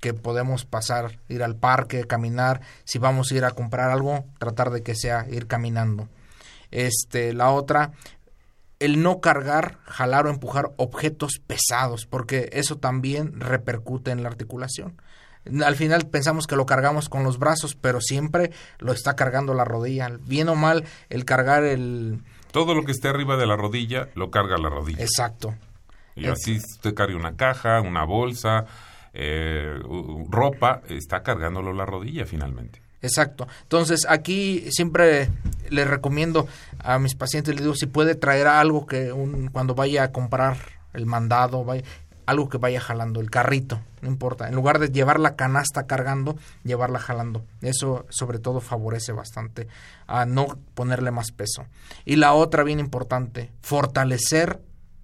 [0.00, 2.60] que podemos pasar, ir al parque, caminar.
[2.84, 6.08] Si vamos a ir a comprar algo, tratar de que sea ir caminando.
[6.70, 7.92] Este, la otra,
[8.80, 15.00] el no cargar, jalar o empujar objetos pesados, porque eso también repercute en la articulación.
[15.64, 19.64] Al final pensamos que lo cargamos con los brazos, pero siempre lo está cargando la
[19.64, 20.10] rodilla.
[20.26, 22.20] Bien o mal, el cargar el...
[22.50, 25.02] Todo lo que esté arriba de la rodilla, lo carga la rodilla.
[25.02, 25.54] Exacto.
[26.14, 28.66] Y así usted carga una caja, una bolsa,
[29.12, 29.78] eh,
[30.28, 32.80] ropa, está cargándolo la rodilla finalmente.
[33.02, 33.46] Exacto.
[33.62, 35.30] Entonces, aquí siempre
[35.70, 40.04] le recomiendo a mis pacientes, les digo, si puede traer algo que un, cuando vaya
[40.04, 40.56] a comprar
[40.92, 41.84] el mandado, vaya,
[42.28, 44.48] algo que vaya jalando, el carrito, no importa.
[44.48, 47.42] En lugar de llevar la canasta cargando, llevarla jalando.
[47.62, 49.66] Eso sobre todo favorece bastante
[50.06, 51.66] a no ponerle más peso.
[52.04, 54.60] Y la otra bien importante, fortalecer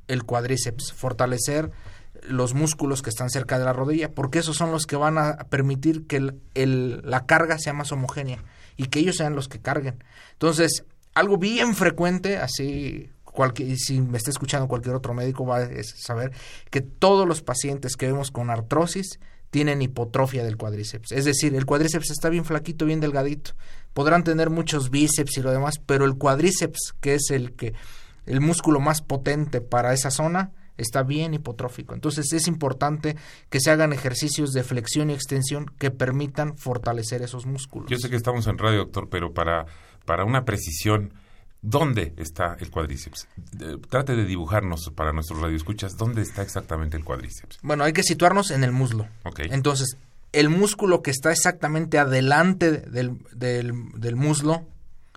[0.07, 1.71] el cuádriceps, fortalecer
[2.29, 5.37] los músculos que están cerca de la rodilla, porque esos son los que van a
[5.51, 8.43] permitir que la carga sea más homogénea
[8.77, 10.03] y que ellos sean los que carguen.
[10.33, 10.85] Entonces,
[11.15, 16.33] algo bien frecuente, así cualquier, si me está escuchando cualquier otro médico va a saber
[16.71, 19.19] que todos los pacientes que vemos con artrosis
[19.51, 21.13] tienen hipotrofia del cuádriceps.
[21.13, 23.53] Es decir, el cuádriceps está bien flaquito, bien delgadito.
[23.93, 27.75] Podrán tener muchos bíceps y lo demás, pero el cuádriceps, que es el que
[28.27, 31.95] el músculo más potente para esa zona, está bien hipotrófico.
[31.95, 33.17] Entonces es importante
[33.51, 37.91] que se hagan ejercicios de flexión y extensión que permitan fortalecer esos músculos.
[37.91, 39.67] Yo sé que estamos en radio, doctor, pero para,
[40.05, 41.15] para una precisión,
[41.63, 43.29] ¿dónde está el cuádriceps?
[43.61, 47.59] Eh, Trate de dibujarnos para nuestros radioescuchas dónde está exactamente el cuádriceps.
[47.63, 49.09] Bueno, hay que situarnos en el muslo.
[49.25, 49.41] Ok.
[49.51, 49.97] Entonces,
[50.33, 54.67] el músculo que está exactamente adelante del, del, del muslo,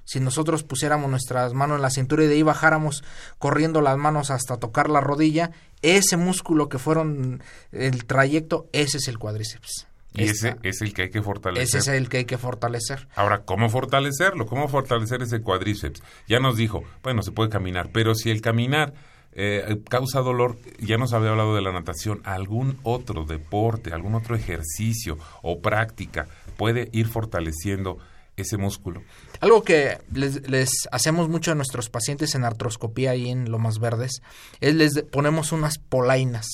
[0.08, 3.04] si nosotros pusiéramos nuestras manos en la cintura y de ahí bajáramos
[3.39, 7.43] corriendo las manos hasta tocar la rodilla, ese músculo que fueron
[7.74, 9.86] el trayecto, ese es el cuádriceps.
[10.13, 11.63] Y ese es el que hay que fortalecer.
[11.63, 13.10] ese es el que hay que fortalecer.
[13.15, 14.46] Ahora, ¿cómo fortalecerlo?
[14.46, 16.02] ¿Cómo fortalecer ese cuádriceps?
[16.26, 18.93] Ya nos dijo, bueno, se puede caminar, pero si el caminar
[19.34, 24.38] eh, causa dolor, ya nos había hablado de la natación, algún otro deporte, algún otro
[24.38, 27.98] ejercicio o práctica puede ir fortaleciendo
[28.38, 29.02] ese músculo.
[29.41, 34.21] Algo que les, les hacemos mucho a nuestros pacientes en artroscopía y en Lomas Verdes
[34.62, 36.45] es les ponemos unas polainas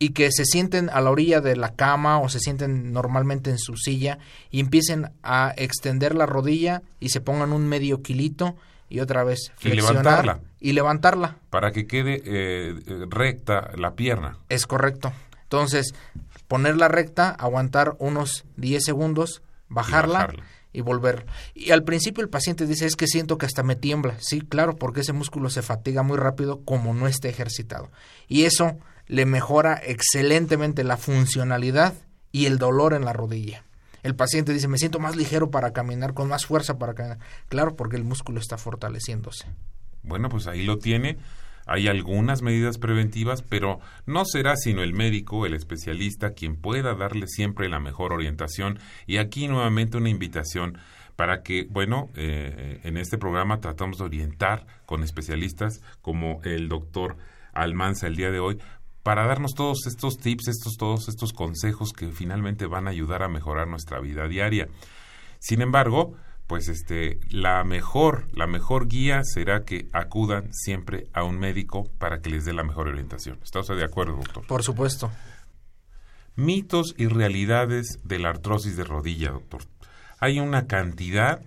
[0.00, 3.58] y que se sienten a la orilla de la cama o se sienten normalmente en
[3.58, 4.18] su silla
[4.50, 8.56] y empiecen a extender la rodilla y se pongan un medio kilito
[8.88, 10.40] y otra vez Y flexionar levantarla.
[10.60, 11.36] y levantarla.
[11.50, 14.38] Para que quede eh, eh, recta la pierna.
[14.48, 15.12] Es correcto.
[15.42, 15.94] Entonces,
[16.48, 20.44] ponerla recta, aguantar unos 10 segundos, bajarla, bajarla.
[20.72, 21.26] Y volver.
[21.54, 24.16] Y al principio el paciente dice, es que siento que hasta me tiembla.
[24.20, 27.90] Sí, claro, porque ese músculo se fatiga muy rápido como no esté ejercitado.
[28.28, 31.94] Y eso le mejora excelentemente la funcionalidad
[32.30, 33.64] y el dolor en la rodilla.
[34.02, 37.18] El paciente dice, me siento más ligero para caminar, con más fuerza para caminar.
[37.48, 39.46] Claro, porque el músculo está fortaleciéndose.
[40.02, 41.18] Bueno, pues ahí lo tiene.
[41.68, 47.26] Hay algunas medidas preventivas, pero no será sino el médico, el especialista, quien pueda darle
[47.28, 48.78] siempre la mejor orientación.
[49.06, 50.78] Y aquí nuevamente una invitación
[51.14, 57.16] para que, bueno, eh, en este programa tratamos de orientar con especialistas como el doctor
[57.52, 58.58] Almanza el día de hoy
[59.02, 63.28] para darnos todos estos tips, estos todos estos consejos que finalmente van a ayudar a
[63.28, 64.68] mejorar nuestra vida diaria.
[65.38, 66.14] Sin embargo,
[66.48, 72.20] pues este la mejor la mejor guía será que acudan siempre a un médico para
[72.20, 73.38] que les dé la mejor orientación.
[73.44, 74.46] ¿Está usted de acuerdo, doctor?
[74.46, 75.12] Por supuesto.
[76.34, 79.60] Mitos y realidades de la artrosis de rodilla, doctor.
[80.18, 81.40] Hay una cantidad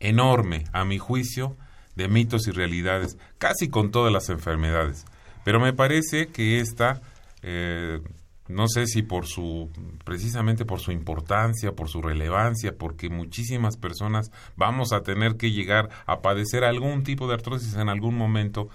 [0.00, 1.56] enorme, a mi juicio,
[1.94, 5.04] de mitos y realidades, casi con todas las enfermedades.
[5.44, 7.00] Pero me parece que esta,
[7.42, 8.00] eh,
[8.48, 9.70] no sé si por su,
[10.04, 15.88] precisamente por su importancia, por su relevancia, porque muchísimas personas vamos a tener que llegar
[16.06, 18.68] a padecer algún tipo de artrosis en algún momento,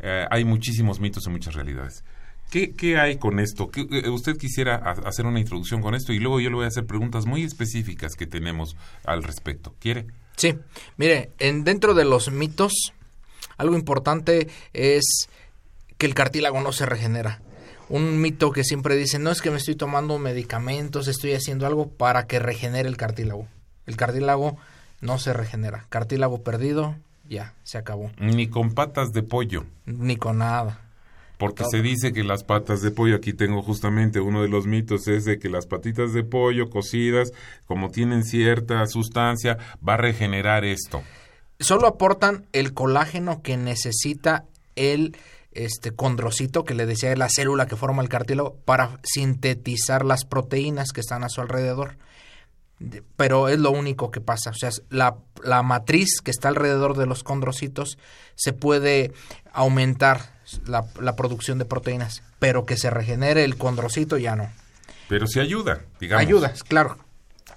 [0.00, 2.04] eh, hay muchísimos mitos y muchas realidades.
[2.50, 3.68] ¿Qué, ¿Qué, hay con esto?
[3.68, 6.68] ¿Qué, eh, usted quisiera hacer una introducción con esto y luego yo le voy a
[6.68, 9.74] hacer preguntas muy específicas que tenemos al respecto.
[9.80, 10.06] ¿Quiere?
[10.36, 10.54] Sí,
[10.96, 12.92] mire, en, dentro de los mitos,
[13.56, 15.28] algo importante es
[15.98, 17.40] que el cartílago no se regenera.
[17.88, 21.88] Un mito que siempre dicen, no es que me estoy tomando medicamentos, estoy haciendo algo
[21.88, 23.46] para que regenere el cartílago.
[23.86, 24.56] El cartílago
[25.00, 25.86] no se regenera.
[25.88, 26.96] Cartílago perdido,
[27.28, 28.10] ya, se acabó.
[28.18, 29.64] Ni con patas de pollo.
[29.84, 30.80] Ni con nada.
[31.38, 35.06] Porque se dice que las patas de pollo, aquí tengo justamente uno de los mitos,
[35.06, 37.32] es de que las patitas de pollo cocidas,
[37.66, 41.02] como tienen cierta sustancia, va a regenerar esto.
[41.60, 44.44] Solo aportan el colágeno que necesita
[44.76, 45.16] el
[45.64, 50.92] este condrocito que le decía la célula que forma el cartílago para sintetizar las proteínas
[50.92, 51.96] que están a su alrededor.
[53.16, 54.50] Pero es lo único que pasa.
[54.50, 57.98] O sea, la, la matriz que está alrededor de los condrocitos
[58.34, 59.12] se puede
[59.52, 60.34] aumentar
[60.66, 64.50] la, la, producción de proteínas, pero que se regenere el condrocito ya no.
[65.08, 66.26] Pero sí ayuda, digamos.
[66.26, 66.98] Ayuda, claro.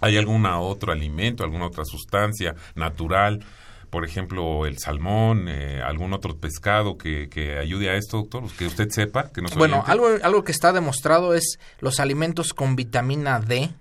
[0.02, 3.44] ¿Hay algún otro alimento, alguna otra sustancia natural
[3.90, 8.44] por ejemplo, el salmón, eh, algún otro pescado que, que, ayude a esto, doctor?
[8.58, 13.40] Que usted sepa, que Bueno, algo, algo que está demostrado es los alimentos con vitamina
[13.40, 13.72] D,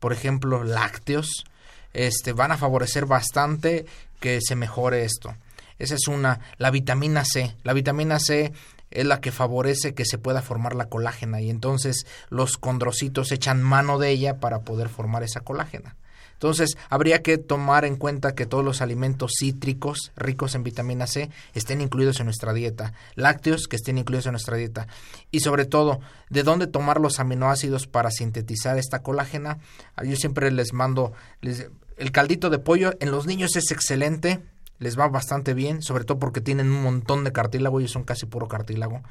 [0.00, 1.44] por ejemplo, lácteos,
[1.92, 3.86] este, van a favorecer bastante
[4.20, 5.34] que se mejore esto.
[5.78, 6.40] Esa es una.
[6.58, 7.56] La vitamina C.
[7.62, 8.52] La vitamina C
[8.90, 13.62] es la que favorece que se pueda formar la colágena y entonces los condrocitos echan
[13.62, 15.96] mano de ella para poder formar esa colágena.
[16.34, 21.30] Entonces, habría que tomar en cuenta que todos los alimentos cítricos ricos en vitamina C
[21.54, 24.86] estén incluidos en nuestra dieta, lácteos que estén incluidos en nuestra dieta
[25.30, 29.58] y sobre todo, de dónde tomar los aminoácidos para sintetizar esta colágena.
[30.04, 34.42] Yo siempre les mando el caldito de pollo en los niños es excelente,
[34.78, 38.26] les va bastante bien, sobre todo porque tienen un montón de cartílago y son casi
[38.26, 39.02] puro cartílago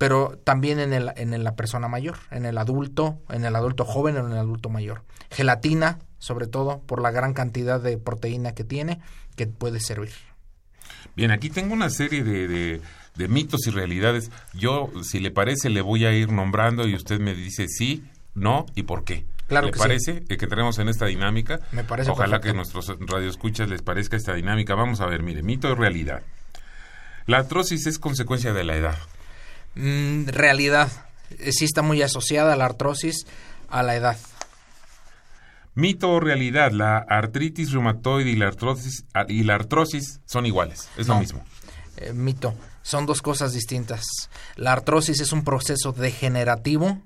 [0.00, 4.16] pero también en, el, en la persona mayor, en el adulto, en el adulto joven
[4.16, 5.02] o en el adulto mayor.
[5.30, 9.00] Gelatina, sobre todo por la gran cantidad de proteína que tiene,
[9.34, 10.12] que puede servir.
[11.16, 12.80] Bien, aquí tengo una serie de,
[13.16, 14.30] de, mitos y realidades.
[14.54, 18.04] Yo, si le parece, le voy a ir nombrando y usted me dice sí,
[18.34, 19.24] no y por qué.
[19.48, 21.58] Claro ¿Le que parece que tenemos en esta dinámica?
[21.72, 24.76] Me parece Ojalá que nuestros radioescuchas les parezca esta dinámica.
[24.76, 26.22] Vamos a ver, mire, mito y realidad.
[27.26, 28.98] La artrosis es consecuencia de la edad.
[29.74, 30.90] Mm, realidad.
[31.50, 33.26] Sí está muy asociada la artrosis
[33.68, 34.18] a la edad.
[35.74, 41.06] Mito o realidad, la artritis reumatoide y la artrosis, y la artrosis son iguales, es
[41.06, 41.44] lo mismo.
[41.96, 44.04] Eh, mito, son dos cosas distintas.
[44.56, 47.00] La artrosis es un proceso degenerativo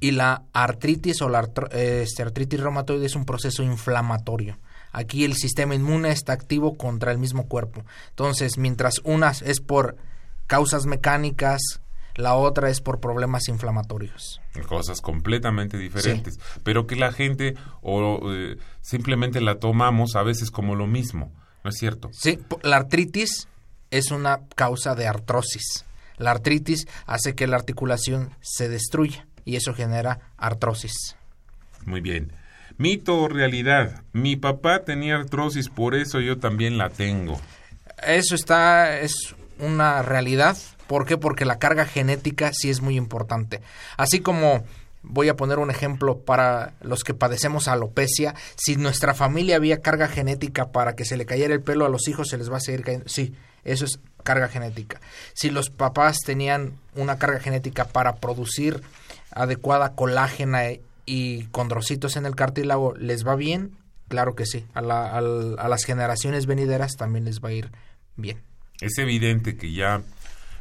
[0.00, 4.58] y la artritis o la este, artritis reumatoide es un proceso inflamatorio.
[4.92, 7.84] Aquí el sistema inmune está activo contra el mismo cuerpo.
[8.10, 9.96] Entonces, mientras una es por
[10.46, 11.80] causas mecánicas,
[12.16, 14.40] la otra es por problemas inflamatorios.
[14.68, 20.74] Cosas completamente diferentes, pero que la gente o eh, simplemente la tomamos a veces como
[20.76, 21.32] lo mismo,
[21.64, 22.10] ¿no es cierto?
[22.12, 23.48] Sí, la artritis
[23.90, 25.84] es una causa de artrosis.
[26.16, 31.16] La artritis hace que la articulación se destruya y eso genera artrosis.
[31.84, 32.32] Muy bien.
[32.76, 34.02] Mito o realidad.
[34.12, 37.40] Mi papá tenía artrosis, por eso yo también la tengo.
[38.04, 41.16] Eso está es una realidad ¿Por qué?
[41.16, 43.60] Porque la carga genética sí es muy importante.
[43.96, 44.64] Así como
[45.04, 50.08] voy a poner un ejemplo para los que padecemos alopecia, si nuestra familia había carga
[50.08, 52.60] genética para que se le cayera el pelo a los hijos, se les va a
[52.60, 53.08] seguir cayendo.
[53.08, 53.34] Sí,
[53.64, 55.00] eso es carga genética.
[55.34, 58.82] Si los papás tenían una carga genética para producir
[59.30, 60.62] adecuada colágena
[61.06, 63.72] y condrocitos en el cartílago, ¿les va bien?
[64.08, 64.64] Claro que sí.
[64.74, 67.70] A, a las generaciones venideras también les va a ir
[68.16, 68.40] bien.
[68.80, 70.02] Es evidente que ya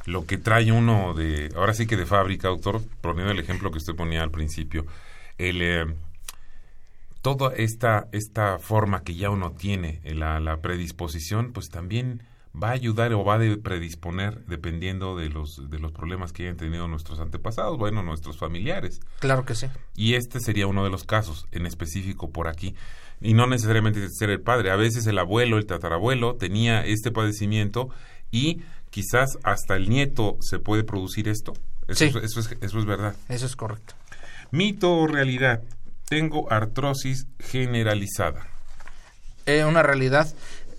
[0.06, 3.78] lo que trae uno de, ahora sí que de fábrica, doctor, poniendo el ejemplo que
[3.78, 4.86] usted ponía al principio,
[5.38, 5.86] el, eh,
[7.22, 12.22] toda esta, esta forma que ya uno tiene, la, la predisposición, pues también
[12.62, 16.58] va a ayudar o va a predisponer dependiendo de los de los problemas que hayan
[16.58, 19.00] tenido nuestros antepasados, bueno, nuestros familiares.
[19.20, 19.68] Claro que sí.
[19.96, 22.76] Y este sería uno de los casos en específico por aquí.
[23.22, 27.90] Y no necesariamente ser el padre, a veces el abuelo, el tatarabuelo tenía este padecimiento
[28.32, 28.62] y
[28.94, 31.54] quizás hasta el nieto se puede producir esto.
[31.88, 32.14] Eso, Sí.
[32.24, 33.16] eso, es, eso es verdad.
[33.28, 33.96] Eso es correcto.
[34.52, 35.64] Mito o realidad.
[36.08, 38.46] Tengo artrosis generalizada.
[39.48, 40.32] Eh, una realidad.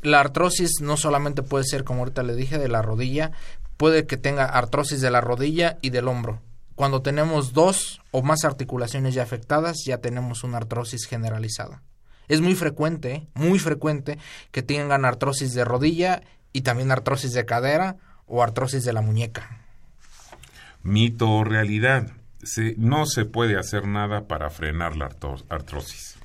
[0.02, 3.32] La artrosis no solamente puede ser, como ahorita le dije, de la rodilla,
[3.76, 6.40] puede que tenga artrosis de la rodilla y del hombro.
[6.76, 11.82] Cuando tenemos dos o más articulaciones ya afectadas, ya tenemos una artrosis generalizada.
[12.28, 13.26] Es muy frecuente, ¿eh?
[13.34, 14.18] muy frecuente,
[14.52, 16.22] que tengan artrosis de rodilla
[16.54, 17.96] y también artrosis de cadera
[18.26, 19.60] o artrosis de la muñeca.
[20.82, 22.08] Mito o realidad.
[22.42, 25.10] Se- no se puede hacer nada para frenar la
[25.50, 26.16] artrosis.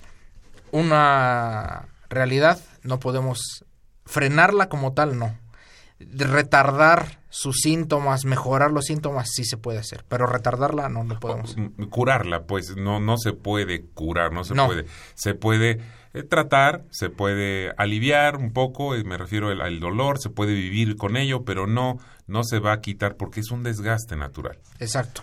[0.71, 3.65] una realidad, no podemos
[4.05, 5.35] frenarla como tal, no.
[5.99, 11.55] Retardar sus síntomas, mejorar los síntomas, sí se puede hacer, pero retardarla no lo podemos.
[11.89, 14.67] Curarla, pues no, no se puede curar, no se No.
[14.67, 14.85] puede.
[15.15, 15.79] Se puede
[16.13, 20.53] eh, tratar, se puede aliviar un poco, eh, me refiero al, al dolor, se puede
[20.53, 24.57] vivir con ello, pero no, no se va a quitar porque es un desgaste natural.
[24.79, 25.21] Exacto.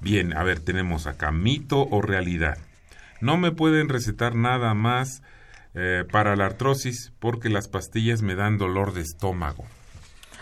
[0.00, 2.58] Bien, a ver, tenemos acá mito o realidad.
[3.20, 5.22] No me pueden recetar nada más
[5.74, 9.64] eh, para la artrosis porque las pastillas me dan dolor de estómago.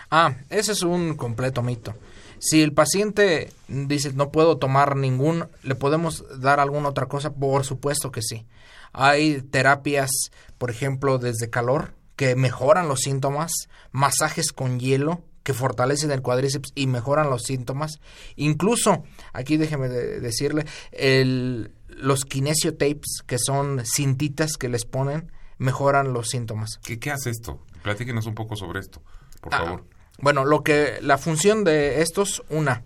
[0.09, 1.93] Ah, ese es un completo mito.
[2.39, 7.33] Si el paciente dice no puedo tomar ningún, ¿le podemos dar alguna otra cosa?
[7.33, 8.45] Por supuesto que sí.
[8.93, 10.09] Hay terapias,
[10.57, 13.51] por ejemplo, desde calor, que mejoran los síntomas,
[13.91, 17.99] masajes con hielo, que fortalecen el cuádriceps y mejoran los síntomas.
[18.35, 25.31] Incluso, aquí déjeme de- decirle, el, los kinesio tapes, que son cintitas que les ponen,
[25.57, 26.77] mejoran los síntomas.
[26.83, 27.65] ¿Qué, qué hace esto?
[27.83, 29.01] Platíquenos un poco sobre esto,
[29.41, 29.85] por Ah, favor.
[30.19, 32.83] Bueno, lo que la función de estos, una,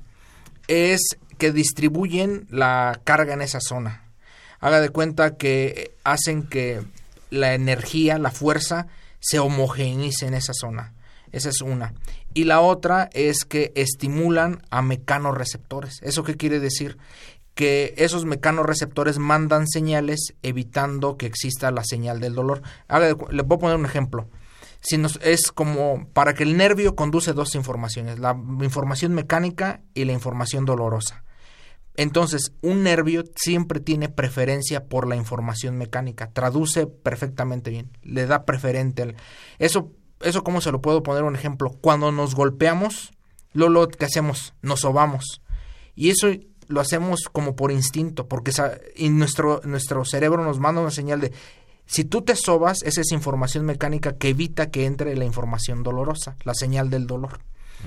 [0.68, 1.02] es
[1.40, 4.03] que distribuyen la carga en esa zona.
[4.64, 6.82] Haga de cuenta que hacen que
[7.30, 8.88] la energía, la fuerza,
[9.20, 10.94] se homogeneice en esa zona.
[11.32, 11.94] Esa es una.
[12.34, 16.00] Y la otra es que estimulan a mecanorreceptores.
[16.02, 16.98] ¿Eso qué quiere decir?
[17.56, 22.62] Que esos mecanorreceptores mandan señales evitando que exista la señal del dolor.
[22.88, 24.28] Cu- le puedo poner un ejemplo
[24.86, 30.04] si nos, es como para que el nervio conduce dos informaciones, la información mecánica y
[30.06, 31.24] la información dolorosa.
[31.96, 38.46] Entonces, un nervio siempre tiene preferencia por la información mecánica, traduce perfectamente bien, le da
[38.46, 39.04] preferente.
[39.04, 39.16] al-
[39.60, 39.92] Eso,
[40.22, 41.70] eso ¿cómo se lo puedo poner un ejemplo?
[41.82, 43.12] Cuando nos golpeamos,
[43.54, 45.42] lo, lo que hacemos, nos sobamos.
[45.96, 46.30] Y eso
[46.68, 48.52] lo hacemos como por instinto, porque
[48.96, 51.32] y nuestro, nuestro cerebro nos manda una señal de
[51.86, 56.38] si tú te sobas, esa es información mecánica que evita que entre la información dolorosa,
[56.46, 57.40] la señal del dolor.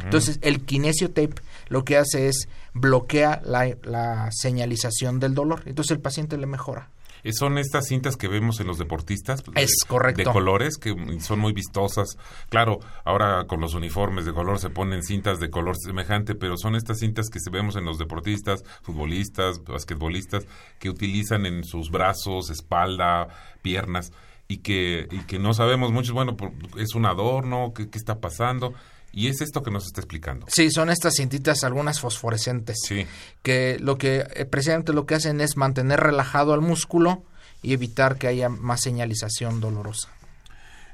[0.05, 1.35] Entonces, el kinesio tape
[1.69, 5.63] lo que hace es bloquea la, la señalización del dolor.
[5.67, 6.91] Entonces, el paciente le mejora.
[7.33, 9.43] Son estas cintas que vemos en los deportistas.
[9.43, 10.21] de- Es correcto.
[10.23, 12.11] De colores, que son muy vistosas.
[12.51, 16.77] Claro, ahora con los uniformes de color se ponen cintas de color semejante, pero son
[16.77, 20.45] estas cintas que se vemos en los deportistas, futbolistas, basquetbolistas,
[20.79, 23.27] que utilizan en sus brazos, espalda,
[23.61, 24.13] piernas,
[24.47, 26.37] y que, y que no sabemos muchos, bueno,
[26.79, 28.73] es un adorno, ¿qué, qué está pasando?
[29.17, 30.45] Y es esto que nos está explicando.
[30.49, 33.07] Sí, son estas cintitas, algunas fosforescentes, Sí.
[33.43, 37.25] que lo que eh, precisamente lo que hacen es mantener relajado al músculo
[37.63, 40.11] y evitar que haya más señalización dolorosa.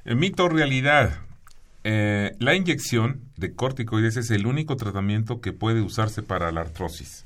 [0.05, 1.19] El mito realidad.
[1.85, 7.25] Eh, la inyección de corticoides es el único tratamiento que puede usarse para la artrosis.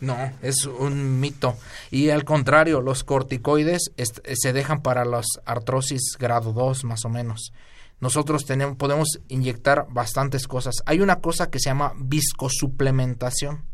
[0.00, 1.58] No, es un mito.
[1.90, 7.10] Y al contrario, los corticoides est- se dejan para las artrosis grado 2 más o
[7.10, 7.52] menos.
[8.00, 10.76] Nosotros tenemos, podemos inyectar bastantes cosas.
[10.86, 13.64] Hay una cosa que se llama viscosuplementación.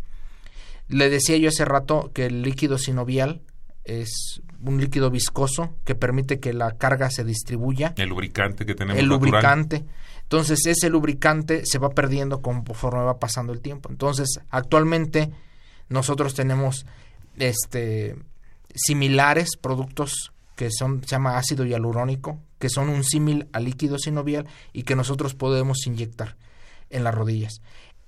[0.88, 3.42] Le decía yo hace rato que el líquido sinovial
[3.84, 9.00] es un líquido viscoso que permite que la carga se distribuya El lubricante que tenemos
[9.00, 9.30] el natural.
[9.30, 9.84] lubricante.
[10.22, 13.88] Entonces ese lubricante se va perdiendo conforme va pasando el tiempo.
[13.90, 15.30] Entonces actualmente
[15.88, 16.84] nosotros tenemos
[17.36, 18.16] este
[18.74, 24.46] similares productos que son se llama ácido hialurónico, que son un símil al líquido sinovial
[24.72, 26.36] y que nosotros podemos inyectar
[26.90, 27.60] en las rodillas.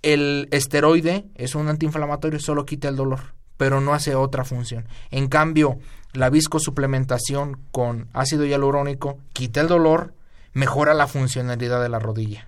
[0.02, 4.86] El esteroide es un antiinflamatorio, solo quita el dolor, pero no hace otra función.
[5.10, 5.78] En cambio,
[6.12, 10.14] la viscosuplementación con ácido hialurónico quita el dolor,
[10.52, 12.46] mejora la funcionalidad de la rodilla.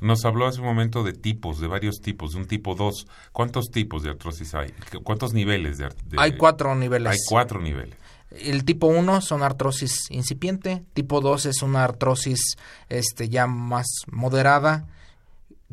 [0.00, 3.06] Nos habló hace un momento de tipos, de varios tipos, de un tipo 2.
[3.32, 4.72] ¿Cuántos tipos de artrosis hay?
[5.02, 7.12] ¿Cuántos niveles de, de- Hay cuatro niveles.
[7.12, 7.96] Hay cuatro niveles.
[8.40, 12.56] El tipo 1 son artrosis incipiente, tipo 2 es una artrosis
[12.88, 14.86] este, ya más moderada,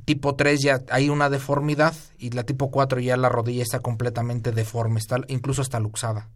[0.06, 4.52] tipo 3 ya hay una deformidad y la tipo 4 ya la rodilla está completamente
[4.52, 6.30] deforme, está incluso está luxada.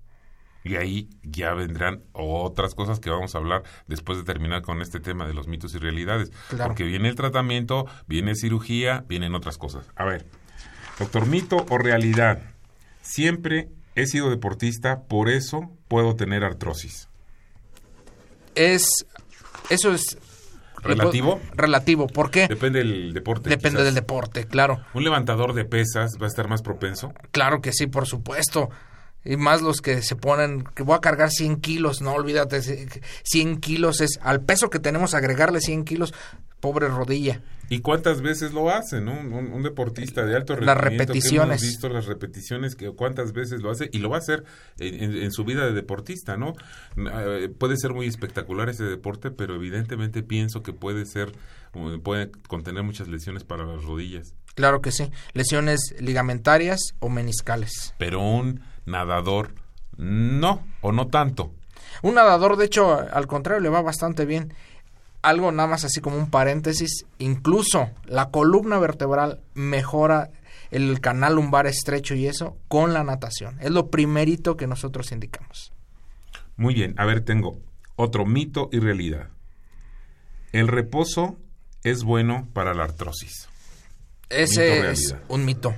[0.64, 5.00] Y ahí ya vendrán otras cosas que vamos a hablar después de terminar con este
[5.00, 6.32] tema de los mitos y realidades.
[6.58, 9.86] Porque viene el tratamiento, viene cirugía, vienen otras cosas.
[9.96, 10.26] A ver,
[10.98, 12.42] doctor, mito o realidad.
[13.04, 17.10] Siempre he sido deportista, por eso puedo tener artrosis.
[18.56, 19.06] Es,
[19.70, 20.18] eso es
[20.86, 21.42] ¿Relativo?
[21.56, 22.48] Relativo, ¿por qué?
[22.48, 23.50] Depende del deporte.
[23.50, 24.82] Depende del deporte, claro.
[24.94, 27.12] ¿Un levantador de pesas va a estar más propenso?
[27.32, 28.70] Claro que sí, por supuesto.
[29.26, 33.58] Y más los que se ponen, que voy a cargar 100 kilos, no olvídate, 100
[33.58, 36.14] kilos es, al peso que tenemos agregarle 100 kilos,
[36.60, 37.42] pobre rodilla.
[37.70, 39.14] ¿Y cuántas veces lo hace, no?
[39.14, 40.84] Un, deportista de alto rendimiento.
[40.84, 41.62] Las repeticiones.
[41.62, 44.44] hemos visto las repeticiones, que cuántas veces lo hace y lo va a hacer
[44.78, 46.54] en, su vida de deportista, ¿no?
[46.96, 51.32] Eh, puede ser muy espectacular ese deporte, pero evidentemente pienso que puede ser,
[52.04, 54.34] puede contener muchas lesiones para las rodillas.
[54.56, 57.94] Claro que sí, lesiones ligamentarias o meniscales.
[57.98, 59.54] Pero un nadador
[59.98, 61.54] no, o no tanto.
[62.02, 64.54] Un nadador, de hecho, al contrario, le va bastante bien.
[65.22, 70.30] Algo nada más así como un paréntesis, incluso la columna vertebral mejora
[70.72, 73.58] el canal lumbar estrecho y eso con la natación.
[73.62, 75.74] Es lo primerito que nosotros indicamos.
[76.58, 77.60] Muy bien, a ver, tengo
[77.96, 79.30] otro mito y realidad.
[80.52, 81.38] El reposo
[81.86, 83.48] es bueno para la artrosis.
[84.30, 85.76] Ese es un mito.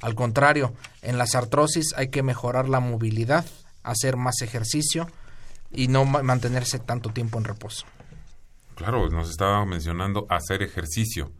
[0.00, 0.72] Al contrario,
[1.02, 3.44] en las artrosis hay que mejorar la movilidad,
[3.82, 5.08] hacer más ejercicio
[5.72, 7.86] y no mantenerse tanto tiempo en reposo.
[8.76, 11.32] Claro, nos estaba mencionando hacer ejercicio.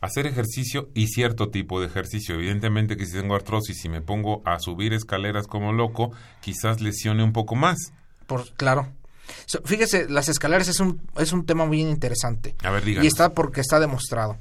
[0.00, 2.34] Hacer ejercicio y cierto tipo de ejercicio.
[2.34, 7.22] Evidentemente que si tengo artrosis y me pongo a subir escaleras como loco, quizás lesione
[7.22, 7.92] un poco más.
[8.26, 8.92] Por, claro.
[9.64, 12.54] Fíjese, las escaleras es un, es un tema muy interesante.
[12.62, 14.38] A ver, Y está porque está demostrado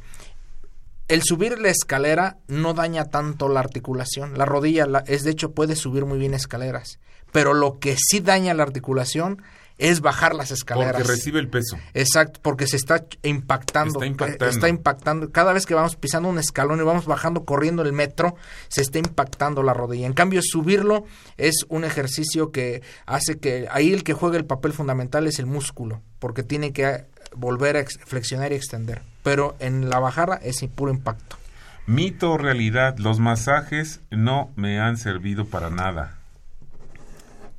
[1.08, 4.38] el subir la escalera no daña tanto la articulación.
[4.38, 7.00] La rodilla es de hecho puede subir muy bien escaleras,
[7.32, 9.42] pero lo que sí daña la articulación
[9.78, 10.94] es bajar las escaleras.
[10.94, 11.78] Porque recibe el peso.
[11.94, 14.46] Exacto, porque se está impactando, está impactando.
[14.48, 15.32] Está impactando.
[15.32, 18.36] Cada vez que vamos pisando un escalón y vamos bajando corriendo el metro,
[18.70, 20.08] se está impactando la rodilla.
[20.08, 21.06] En cambio, subirlo
[21.38, 25.46] es un ejercicio que hace que ahí el que juega el papel fundamental es el
[25.46, 27.06] músculo, porque tiene que
[27.36, 29.02] volver a flexionar y extender.
[29.24, 31.38] Pero en la bajada es puro impacto.
[31.86, 36.17] Mito o realidad, los masajes no me han servido para nada.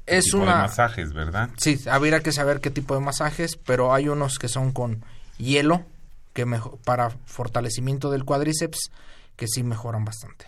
[0.08, 1.50] Es una de masajes, ¿verdad?
[1.56, 5.04] Sí, habría que saber qué tipo de masajes, pero hay unos que son con
[5.36, 5.84] hielo
[6.32, 6.46] que
[6.84, 8.90] para fortalecimiento del cuádriceps
[9.36, 10.46] que sí mejoran bastante.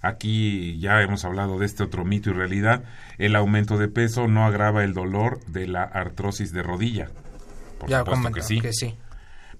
[0.00, 2.84] Aquí ya hemos hablado de este otro mito y realidad.
[3.18, 7.10] El aumento de peso no agrava el dolor de la artrosis de rodilla
[7.86, 8.60] ya supuesto que sí.
[8.60, 8.96] que sí.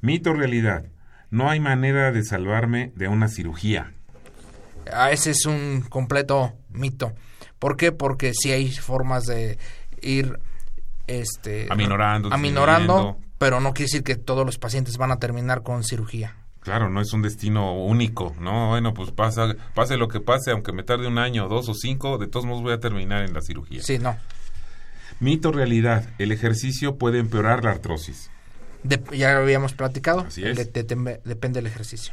[0.00, 0.84] Mito realidad.
[1.30, 3.92] No hay manera de salvarme de una cirugía.
[4.92, 7.12] Ah, ese es un completo mito.
[7.58, 7.92] ¿Por qué?
[7.92, 9.58] Porque sí hay formas de
[10.00, 10.38] ir
[11.06, 15.84] este aminorando, aminorando pero no quiere decir que todos los pacientes van a terminar con
[15.84, 16.36] cirugía.
[16.60, 18.68] Claro, no es un destino único, ¿no?
[18.68, 22.18] Bueno, pues pasa, pase lo que pase, aunque me tarde un año, dos o cinco,
[22.18, 23.80] de todos modos voy a terminar en la cirugía.
[23.82, 24.16] Sí, no.
[25.20, 28.30] Mito realidad, el ejercicio puede empeorar la artrosis.
[28.84, 30.56] ya lo habíamos platicado, Así es.
[30.72, 32.12] depende del ejercicio.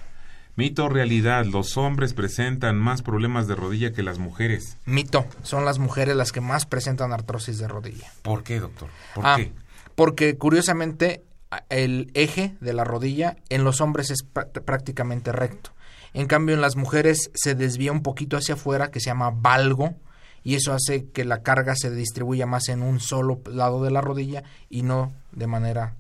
[0.57, 4.77] Mito realidad, los hombres presentan más problemas de rodilla que las mujeres.
[4.85, 8.11] Mito, son las mujeres las que más presentan artrosis de rodilla.
[8.21, 8.89] ¿Por qué, doctor?
[9.13, 9.51] ¿Por ah, qué?
[9.95, 11.23] Porque curiosamente
[11.69, 15.71] el eje de la rodilla en los hombres es prácticamente recto.
[16.13, 19.95] En cambio en las mujeres se desvía un poquito hacia afuera que se llama valgo
[20.43, 23.99] y eso hace que la carga se distribuya más en un solo lado de la
[23.99, 25.95] rodilla y no de manera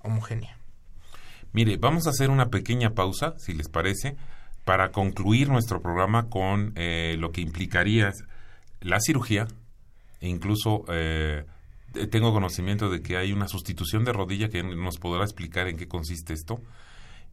[0.00, 0.58] homogénea.
[1.52, 4.16] Mire, vamos a hacer una pequeña pausa, si les parece,
[4.64, 8.12] para concluir nuestro programa con eh, lo que implicaría
[8.80, 9.46] la cirugía
[10.20, 11.44] e incluso eh,
[12.10, 15.88] tengo conocimiento de que hay una sustitución de rodilla que nos podrá explicar en qué
[15.88, 16.60] consiste esto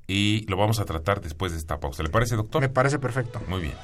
[0.08, 2.04] y lo vamos a tratar después de esta pausa.
[2.04, 2.62] ¿Le parece, doctor?
[2.62, 3.42] Me parece perfecto.
[3.48, 3.76] Muy bien.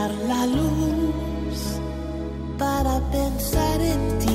[0.00, 1.78] la luz
[2.58, 4.31] para pensar en ti.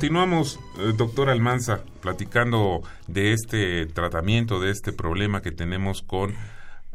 [0.00, 6.34] Continuamos, eh, doctor Almanza, platicando de este tratamiento, de este problema que tenemos con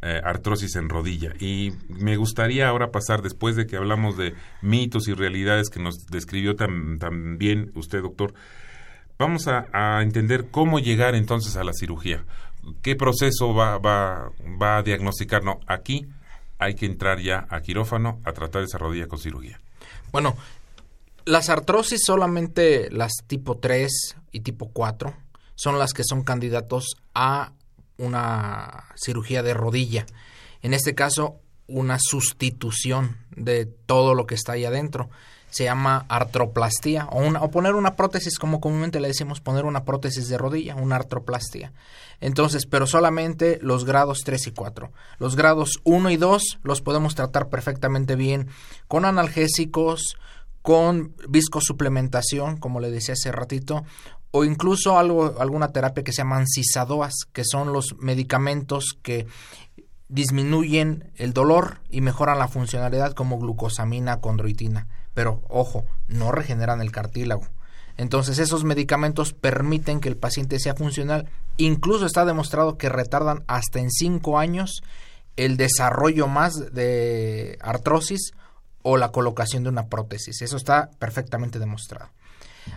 [0.02, 1.34] eh, artrosis en rodilla.
[1.40, 4.34] Y me gustaría ahora pasar, después de que hablamos de
[4.64, 8.34] mitos y realidades que nos describió tan, bien usted, doctor,
[9.20, 12.24] vamos a, a, entender cómo llegar entonces a la cirugía.
[12.82, 15.44] ¿Qué proceso va, va, va a diagnosticar?
[15.44, 16.08] No, aquí
[16.58, 19.60] hay que entrar ya a quirófano a tratar esa rodilla con cirugía.
[20.12, 20.36] Bueno,
[21.26, 25.14] las artrosis solamente las tipo 3 y tipo 4
[25.56, 27.54] son las que son candidatos a
[27.98, 30.06] una cirugía de rodilla.
[30.62, 35.10] En este caso, una sustitución de todo lo que está ahí adentro.
[35.50, 39.86] Se llama artroplastía o, una, o poner una prótesis, como comúnmente le decimos, poner una
[39.86, 41.72] prótesis de rodilla, una artroplastía.
[42.20, 44.92] Entonces, pero solamente los grados 3 y 4.
[45.18, 48.50] Los grados 1 y 2 los podemos tratar perfectamente bien
[48.90, 50.18] con analgésicos,
[50.66, 53.84] con viscosuplementación, como le decía hace ratito,
[54.32, 59.28] o incluso algo, alguna terapia que se llaman cisadoas, que son los medicamentos que
[60.10, 64.88] disminuyen el dolor y mejoran la funcionalidad como glucosamina, condroitina.
[65.14, 67.48] Pero ojo, no regeneran el cartílago.
[67.96, 71.30] Entonces esos medicamentos permiten que el paciente sea funcional.
[71.58, 74.82] Incluso está demostrado que retardan hasta en 5 años
[75.36, 78.32] el desarrollo más de artrosis
[78.88, 80.44] o la colocación de una prótesis.
[80.44, 82.12] Eso está perfectamente demostrado.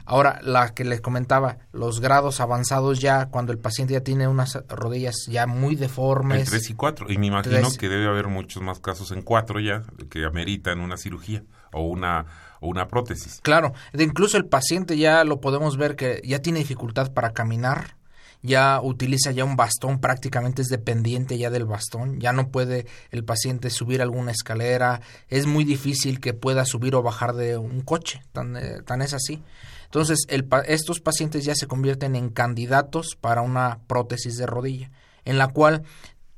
[0.06, 4.58] Ahora, la que les comentaba, los grados avanzados ya, cuando el paciente ya tiene unas
[4.68, 6.44] rodillas ya muy deformes.
[6.44, 7.12] El 3 y 4.
[7.12, 10.96] Y me imagino que debe haber muchos más casos en 4 ya que ameritan una
[10.96, 11.42] cirugía
[11.74, 12.24] o una,
[12.60, 13.40] o una prótesis.
[13.42, 17.97] Claro, incluso el paciente ya lo podemos ver que ya tiene dificultad para caminar,
[18.42, 23.24] ya utiliza ya un bastón, prácticamente es dependiente ya del bastón, ya no puede el
[23.24, 28.22] paciente subir alguna escalera, es muy difícil que pueda subir o bajar de un coche,
[28.32, 29.42] tan, eh, tan es así.
[29.86, 34.90] Entonces, el, estos pacientes ya se convierten en candidatos para una prótesis de rodilla,
[35.24, 35.82] en la cual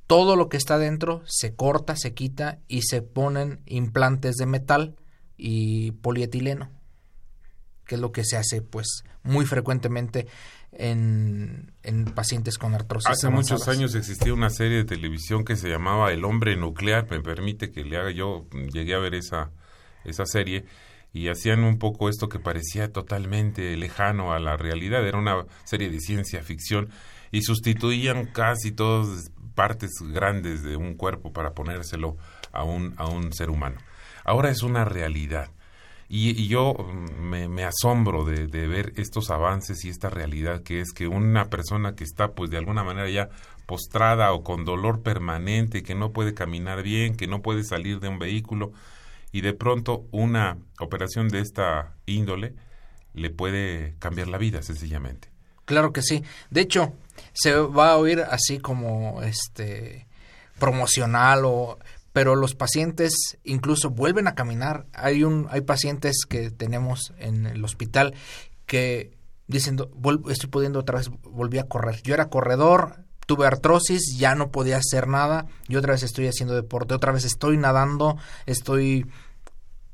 [0.07, 4.97] todo lo que está dentro se corta, se quita y se ponen implantes de metal
[5.37, 6.71] y polietileno,
[7.87, 10.27] que es lo que se hace pues muy frecuentemente
[10.81, 11.73] en,
[12.15, 13.11] pacientes con artrosis.
[13.11, 17.21] Hace muchos años existía una serie de televisión que se llamaba El hombre nuclear, me
[17.21, 19.51] permite que le haga yo, llegué a ver esa,
[20.05, 20.65] esa serie
[21.13, 25.91] y hacían un poco esto que parecía totalmente lejano a la realidad, era una serie
[25.91, 26.89] de ciencia ficción
[27.31, 32.17] y sustituían casi todas partes grandes de un cuerpo para ponérselo
[32.53, 33.77] a un, a un ser humano.
[34.25, 35.51] Ahora es una realidad
[36.13, 41.07] y, yo mm, me, asombro de, ver estos avances y esta realidad que es que
[41.07, 43.29] una persona que está pues de alguna manera ya
[43.67, 48.09] postrada o con dolor permanente, que no puede caminar bien, que no puede salir de
[48.09, 48.73] un vehículo
[49.31, 52.57] y de pronto una operación de esta índole
[53.15, 55.29] le puede cambiar la vida sencillamente.
[55.65, 56.25] Claro que sí.
[56.51, 56.93] De hecho,
[57.33, 60.09] se va a oír así como este
[60.59, 61.79] promocional o
[62.13, 63.13] pero los pacientes
[63.45, 64.87] incluso vuelven a caminar.
[64.93, 68.15] Hay un hay pacientes que tenemos en el hospital
[68.67, 69.79] que dicen,
[70.29, 72.01] estoy pudiendo otra vez, volví a correr.
[72.03, 76.55] Yo era corredor, tuve artrosis, ya no podía hacer nada, y otra vez estoy haciendo
[76.55, 79.07] deporte, otra vez estoy nadando, estoy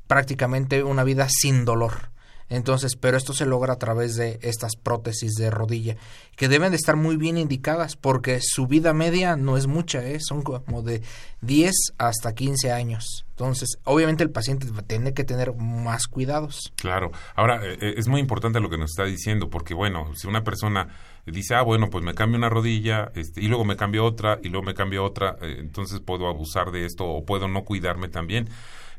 [0.07, 2.11] prácticamente una vida sin dolor.
[2.49, 5.97] Entonces, pero esto se logra a través de estas prótesis de rodilla,
[6.35, 10.19] que deben de estar muy bien indicadas porque su vida media no es mucha, ¿eh?
[10.19, 11.01] son como de
[11.41, 13.25] 10 hasta 15 años.
[13.31, 16.71] Entonces, obviamente el paciente tiene que tener más cuidados.
[16.77, 17.11] Claro.
[17.35, 20.43] Ahora, eh, eh, es muy importante lo que nos está diciendo, porque bueno, si una
[20.43, 20.87] persona
[21.25, 24.49] dice, ah, bueno, pues me cambio una rodilla, este, y luego me cambio otra, y
[24.49, 28.49] luego me cambio otra, eh, entonces puedo abusar de esto o puedo no cuidarme también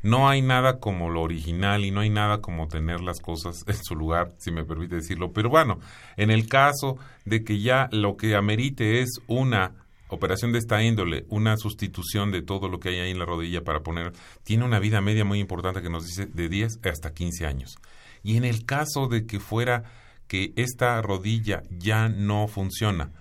[0.01, 3.83] no hay nada como lo original y no hay nada como tener las cosas en
[3.83, 5.31] su lugar, si me permite decirlo.
[5.33, 5.79] Pero bueno,
[6.17, 9.73] en el caso de que ya lo que amerite es una
[10.09, 13.63] operación de esta índole, una sustitución de todo lo que hay ahí en la rodilla
[13.63, 17.45] para poner, tiene una vida media muy importante que nos dice de 10 hasta 15
[17.45, 17.75] años.
[18.23, 19.83] Y en el caso de que fuera
[20.27, 23.11] que esta rodilla ya no funciona,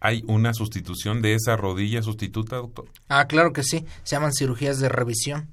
[0.00, 2.86] ¿Hay una sustitución de esa rodilla sustituta, doctor?
[3.08, 3.84] Ah, claro que sí.
[4.04, 5.50] Se llaman cirugías de revisión.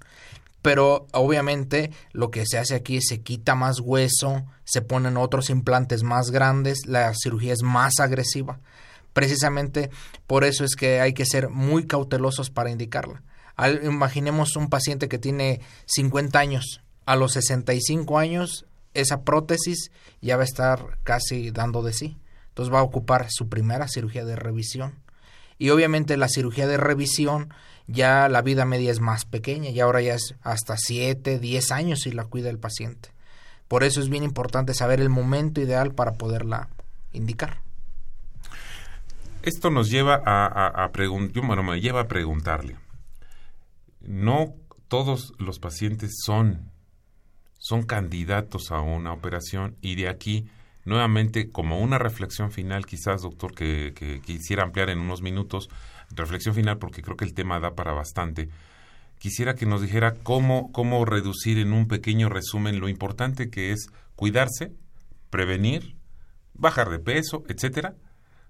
[0.61, 5.49] Pero obviamente lo que se hace aquí es se quita más hueso, se ponen otros
[5.49, 8.61] implantes más grandes, la cirugía es más agresiva.
[9.11, 9.91] Precisamente
[10.25, 13.23] por eso es que hay que ser muy cautelosos para indicarla.
[13.83, 19.91] imaginemos un paciente que tiene 50 años, a los 65 años esa prótesis
[20.21, 22.17] ya va a estar casi dando de sí.
[22.53, 24.93] Entonces va a ocupar su primera cirugía de revisión.
[25.57, 27.51] Y obviamente la cirugía de revisión
[27.87, 32.01] ya la vida media es más pequeña y ahora ya es hasta 7, 10 años
[32.01, 33.09] si la cuida el paciente.
[33.67, 36.69] Por eso es bien importante saber el momento ideal para poderla
[37.11, 37.61] indicar.
[39.41, 42.77] Esto nos lleva a, preguntar, me a preguntarle.
[43.99, 44.53] No
[44.87, 46.71] todos los pacientes son,
[47.57, 50.47] son candidatos a una operación y de aquí,
[50.85, 55.69] nuevamente, como una reflexión final, quizás, doctor, que, quisiera ampliar en unos minutos,
[56.11, 58.49] reflexión final porque creo que el tema da para bastante.
[59.17, 63.87] Quisiera que nos dijera cómo, cómo reducir en un pequeño resumen lo importante que es
[64.15, 64.73] cuidarse,
[65.29, 65.95] prevenir,
[66.53, 67.95] bajar de peso, etcétera,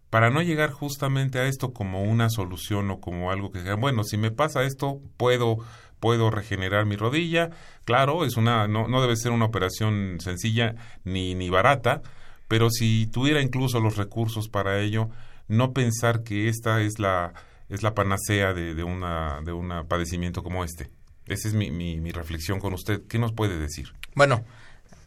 [0.09, 4.03] para no llegar justamente a esto como una solución o como algo que diga, bueno,
[4.03, 5.57] si me pasa esto, puedo
[5.99, 7.49] puedo regenerar mi rodilla.
[7.85, 10.75] Claro, es una no, no debe ser una operación sencilla
[11.05, 12.01] ni ni barata,
[12.47, 15.09] pero si tuviera incluso los recursos para ello,
[15.47, 17.33] no pensar que esta es la
[17.69, 20.89] es la panacea de, de una de un padecimiento como este.
[21.25, 23.01] Esa es mi, mi, mi reflexión con usted.
[23.07, 23.93] ¿Qué nos puede decir?
[24.13, 24.43] Bueno,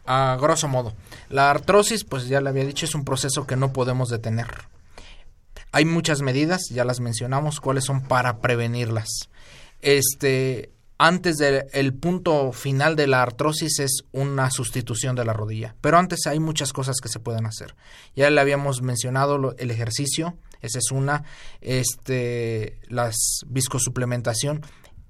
[0.05, 0.93] a grosso modo.
[1.29, 4.47] La artrosis, pues ya le había dicho, es un proceso que no podemos detener.
[5.71, 9.07] Hay muchas medidas, ya las mencionamos, cuáles son para prevenirlas.
[9.81, 15.97] Este, antes del punto final de la artrosis es una sustitución de la rodilla, pero
[15.97, 17.75] antes hay muchas cosas que se pueden hacer.
[18.15, 21.23] Ya le habíamos mencionado el ejercicio, esa es una,
[21.61, 24.61] este, las viscosuplementación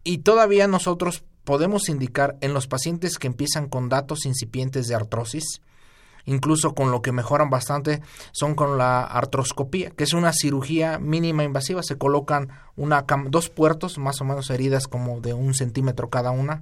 [0.03, 5.61] y todavía nosotros podemos indicar en los pacientes que empiezan con datos incipientes de artrosis,
[6.27, 8.01] incluso con lo que mejoran bastante
[8.31, 11.81] son con la artroscopía, que es una cirugía mínima invasiva.
[11.81, 16.61] Se colocan una dos puertos, más o menos heridas como de un centímetro cada una,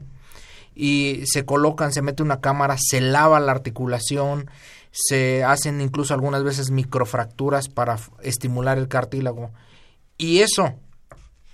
[0.74, 4.50] y se colocan, se mete una cámara, se lava la articulación,
[4.92, 9.52] se hacen incluso algunas veces microfracturas para estimular el cartílago.
[10.18, 10.76] Y eso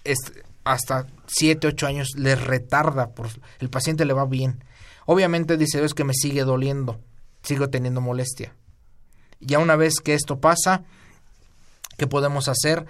[0.03, 0.17] es,
[0.63, 4.63] hasta 7, 8 años les retarda, por, el paciente le va bien.
[5.05, 6.99] Obviamente dice, es que me sigue doliendo,
[7.41, 8.55] sigo teniendo molestia.
[9.39, 10.83] Ya una vez que esto pasa,
[11.97, 12.85] ¿qué podemos hacer?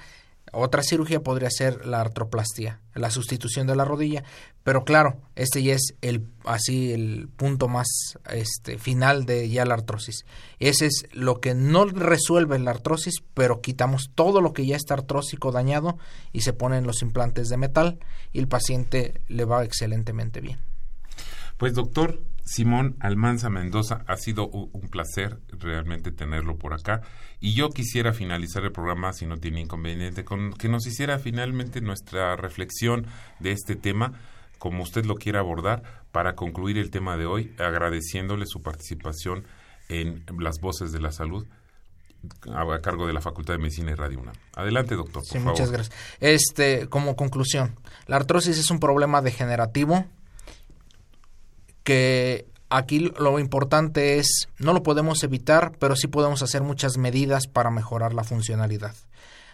[0.54, 4.26] Otra cirugía podría ser la artroplastia, la sustitución de la rodilla,
[4.64, 7.88] pero claro, este ya es el así el punto más
[8.30, 10.26] este final de ya la artrosis.
[10.60, 14.96] Ese es lo que no resuelve la artrosis, pero quitamos todo lo que ya está
[14.96, 15.98] artrósico dañado
[16.34, 18.00] y se ponen los implantes de metal
[18.34, 20.60] y el paciente le va excelentemente bien.
[21.58, 22.20] Pues doctor,
[22.52, 27.02] Simón Almanza Mendoza, ha sido un placer realmente tenerlo por acá.
[27.40, 31.80] Y yo quisiera finalizar el programa, si no tiene inconveniente, con que nos hiciera finalmente
[31.80, 33.08] nuestra reflexión
[33.40, 34.20] de este tema,
[34.60, 39.46] como usted lo quiera abordar, para concluir el tema de hoy, agradeciéndole su participación
[39.88, 41.48] en Las Voces de la Salud
[42.54, 44.36] a cargo de la Facultad de Medicina y Radio UNAM.
[44.56, 45.24] Adelante, doctor.
[45.26, 45.96] sí, muchas gracias.
[46.20, 50.06] Este, como conclusión, la artrosis es un problema degenerativo
[51.84, 57.48] que aquí lo importante es, no lo podemos evitar, pero sí podemos hacer muchas medidas
[57.48, 58.96] para mejorar la funcionalidad.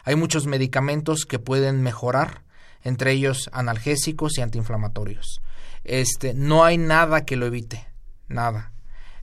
[0.04, 2.44] Hay muchos medicamentos que pueden mejorar,
[2.84, 5.42] entre ellos analgésicos y antiinflamatorios.
[5.84, 7.88] Este, no hay nada que lo evite,
[8.28, 8.72] nada.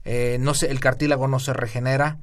[0.03, 2.19] Eh, no el cartílago no se regenera.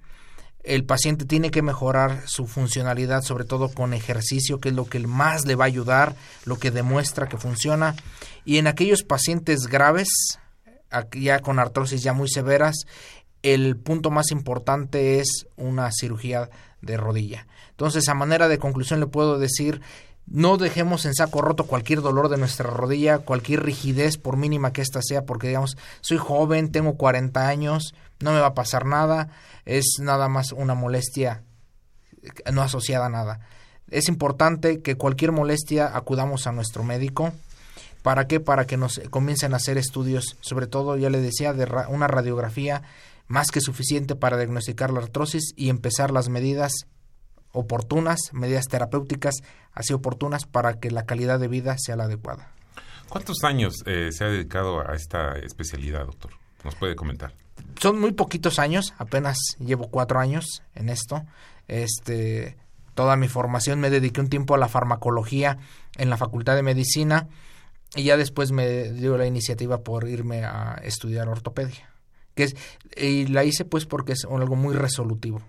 [0.63, 5.01] El paciente tiene que mejorar su funcionalidad, sobre todo con ejercicio, que es lo que
[5.01, 6.15] más le va a ayudar,
[6.45, 7.97] lo que demuestra que funciona.
[8.45, 10.39] Y en aquellos pacientes graves,
[11.13, 12.87] ya con artrosis ya muy severas,
[13.43, 16.49] el punto más importante es una cirugía
[16.81, 17.47] de rodilla.
[17.71, 19.81] Entonces, a manera de conclusión le puedo decir,
[20.27, 24.83] no dejemos en saco roto cualquier dolor de nuestra rodilla, cualquier rigidez, por mínima que
[24.83, 29.29] ésta sea, porque digamos, soy joven, tengo 40 años, no me va a pasar nada,
[29.65, 31.43] es nada más una molestia
[32.53, 33.41] no asociada a nada.
[33.91, 37.33] Es importante que cualquier molestia acudamos a nuestro médico,
[38.03, 38.41] ¿Para qué?
[38.41, 42.83] Para que nos comiencen a hacer estudios, sobre todo, ya le decía, de una radiografía
[43.29, 46.73] más que suficiente para diagnosticar la artrosis y empezar las medidas
[47.53, 49.37] oportunas, medidas terapéuticas
[49.73, 52.53] así oportunas para que la calidad de vida sea la adecuada.
[53.09, 56.33] ¿Cuántos años eh, se ha dedicado a esta especialidad, doctor?
[56.65, 57.35] ¿Nos puede comentar?
[57.81, 61.25] Son muy poquitos años, apenas llevo cuatro años en esto.
[61.69, 62.57] Este,
[62.95, 65.59] toda mi formación me dediqué un tiempo a la farmacología
[65.97, 67.29] en la Facultad de Medicina
[67.95, 71.91] y ya después me dio la iniciativa por irme a estudiar ortopedia.
[72.35, 72.57] Que es,
[72.97, 75.43] y la hice pues porque es algo muy resolutivo.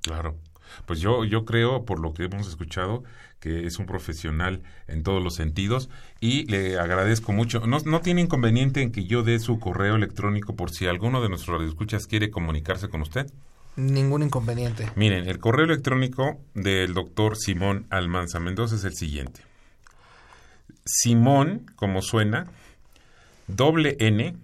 [0.00, 0.36] Claro.
[0.86, 3.04] Pues yo, yo creo, por lo que hemos escuchado,
[3.38, 7.60] que es un profesional en todos los sentidos y le agradezco mucho.
[7.66, 11.28] No, no tiene inconveniente en que yo dé su correo electrónico por si alguno de
[11.28, 13.26] nuestros radioescuchas quiere comunicarse con usted.
[13.76, 14.90] Ningún inconveniente.
[14.96, 19.42] Miren, el correo electrónico del doctor Simón Almanza Mendoza es el siguiente.
[20.84, 22.46] Simón, como suena,
[23.46, 24.36] doble N,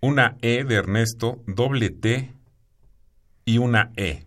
[0.00, 2.32] una E de Ernesto, doble T
[3.44, 4.24] y una E,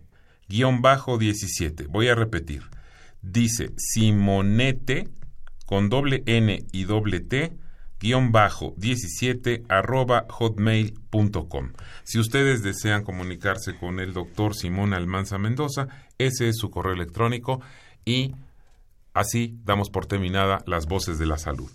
[0.48, 1.86] guion bajo 17.
[1.86, 2.62] Voy a repetir.
[3.22, 5.08] Dice Simonete
[5.66, 7.56] con doble N y doble T
[8.04, 11.72] guion bajo 17 arroba hotmail.com.
[12.02, 15.88] Si ustedes desean comunicarse con el doctor Simón Almanza Mendoza,
[16.18, 17.62] ese es su correo electrónico
[18.04, 18.34] y
[19.14, 21.70] así damos por terminada las voces de la salud.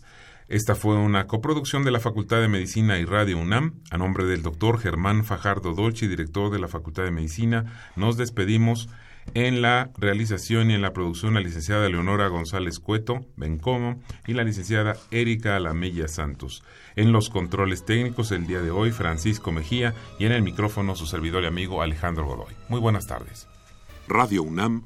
[0.49, 3.81] Esta fue una coproducción de la Facultad de Medicina y Radio UNAM.
[3.91, 8.89] A nombre del doctor Germán Fajardo Dolci, director de la Facultad de Medicina, nos despedimos
[9.35, 14.43] en la realización y en la producción la licenciada Leonora González Cueto, Bencomo, y la
[14.43, 16.63] licenciada Erika Alamella Santos.
[16.95, 21.05] En los controles técnicos el día de hoy, Francisco Mejía, y en el micrófono su
[21.05, 22.55] servidor y amigo Alejandro Godoy.
[22.69, 23.47] Muy buenas tardes.
[24.07, 24.85] Radio UNAM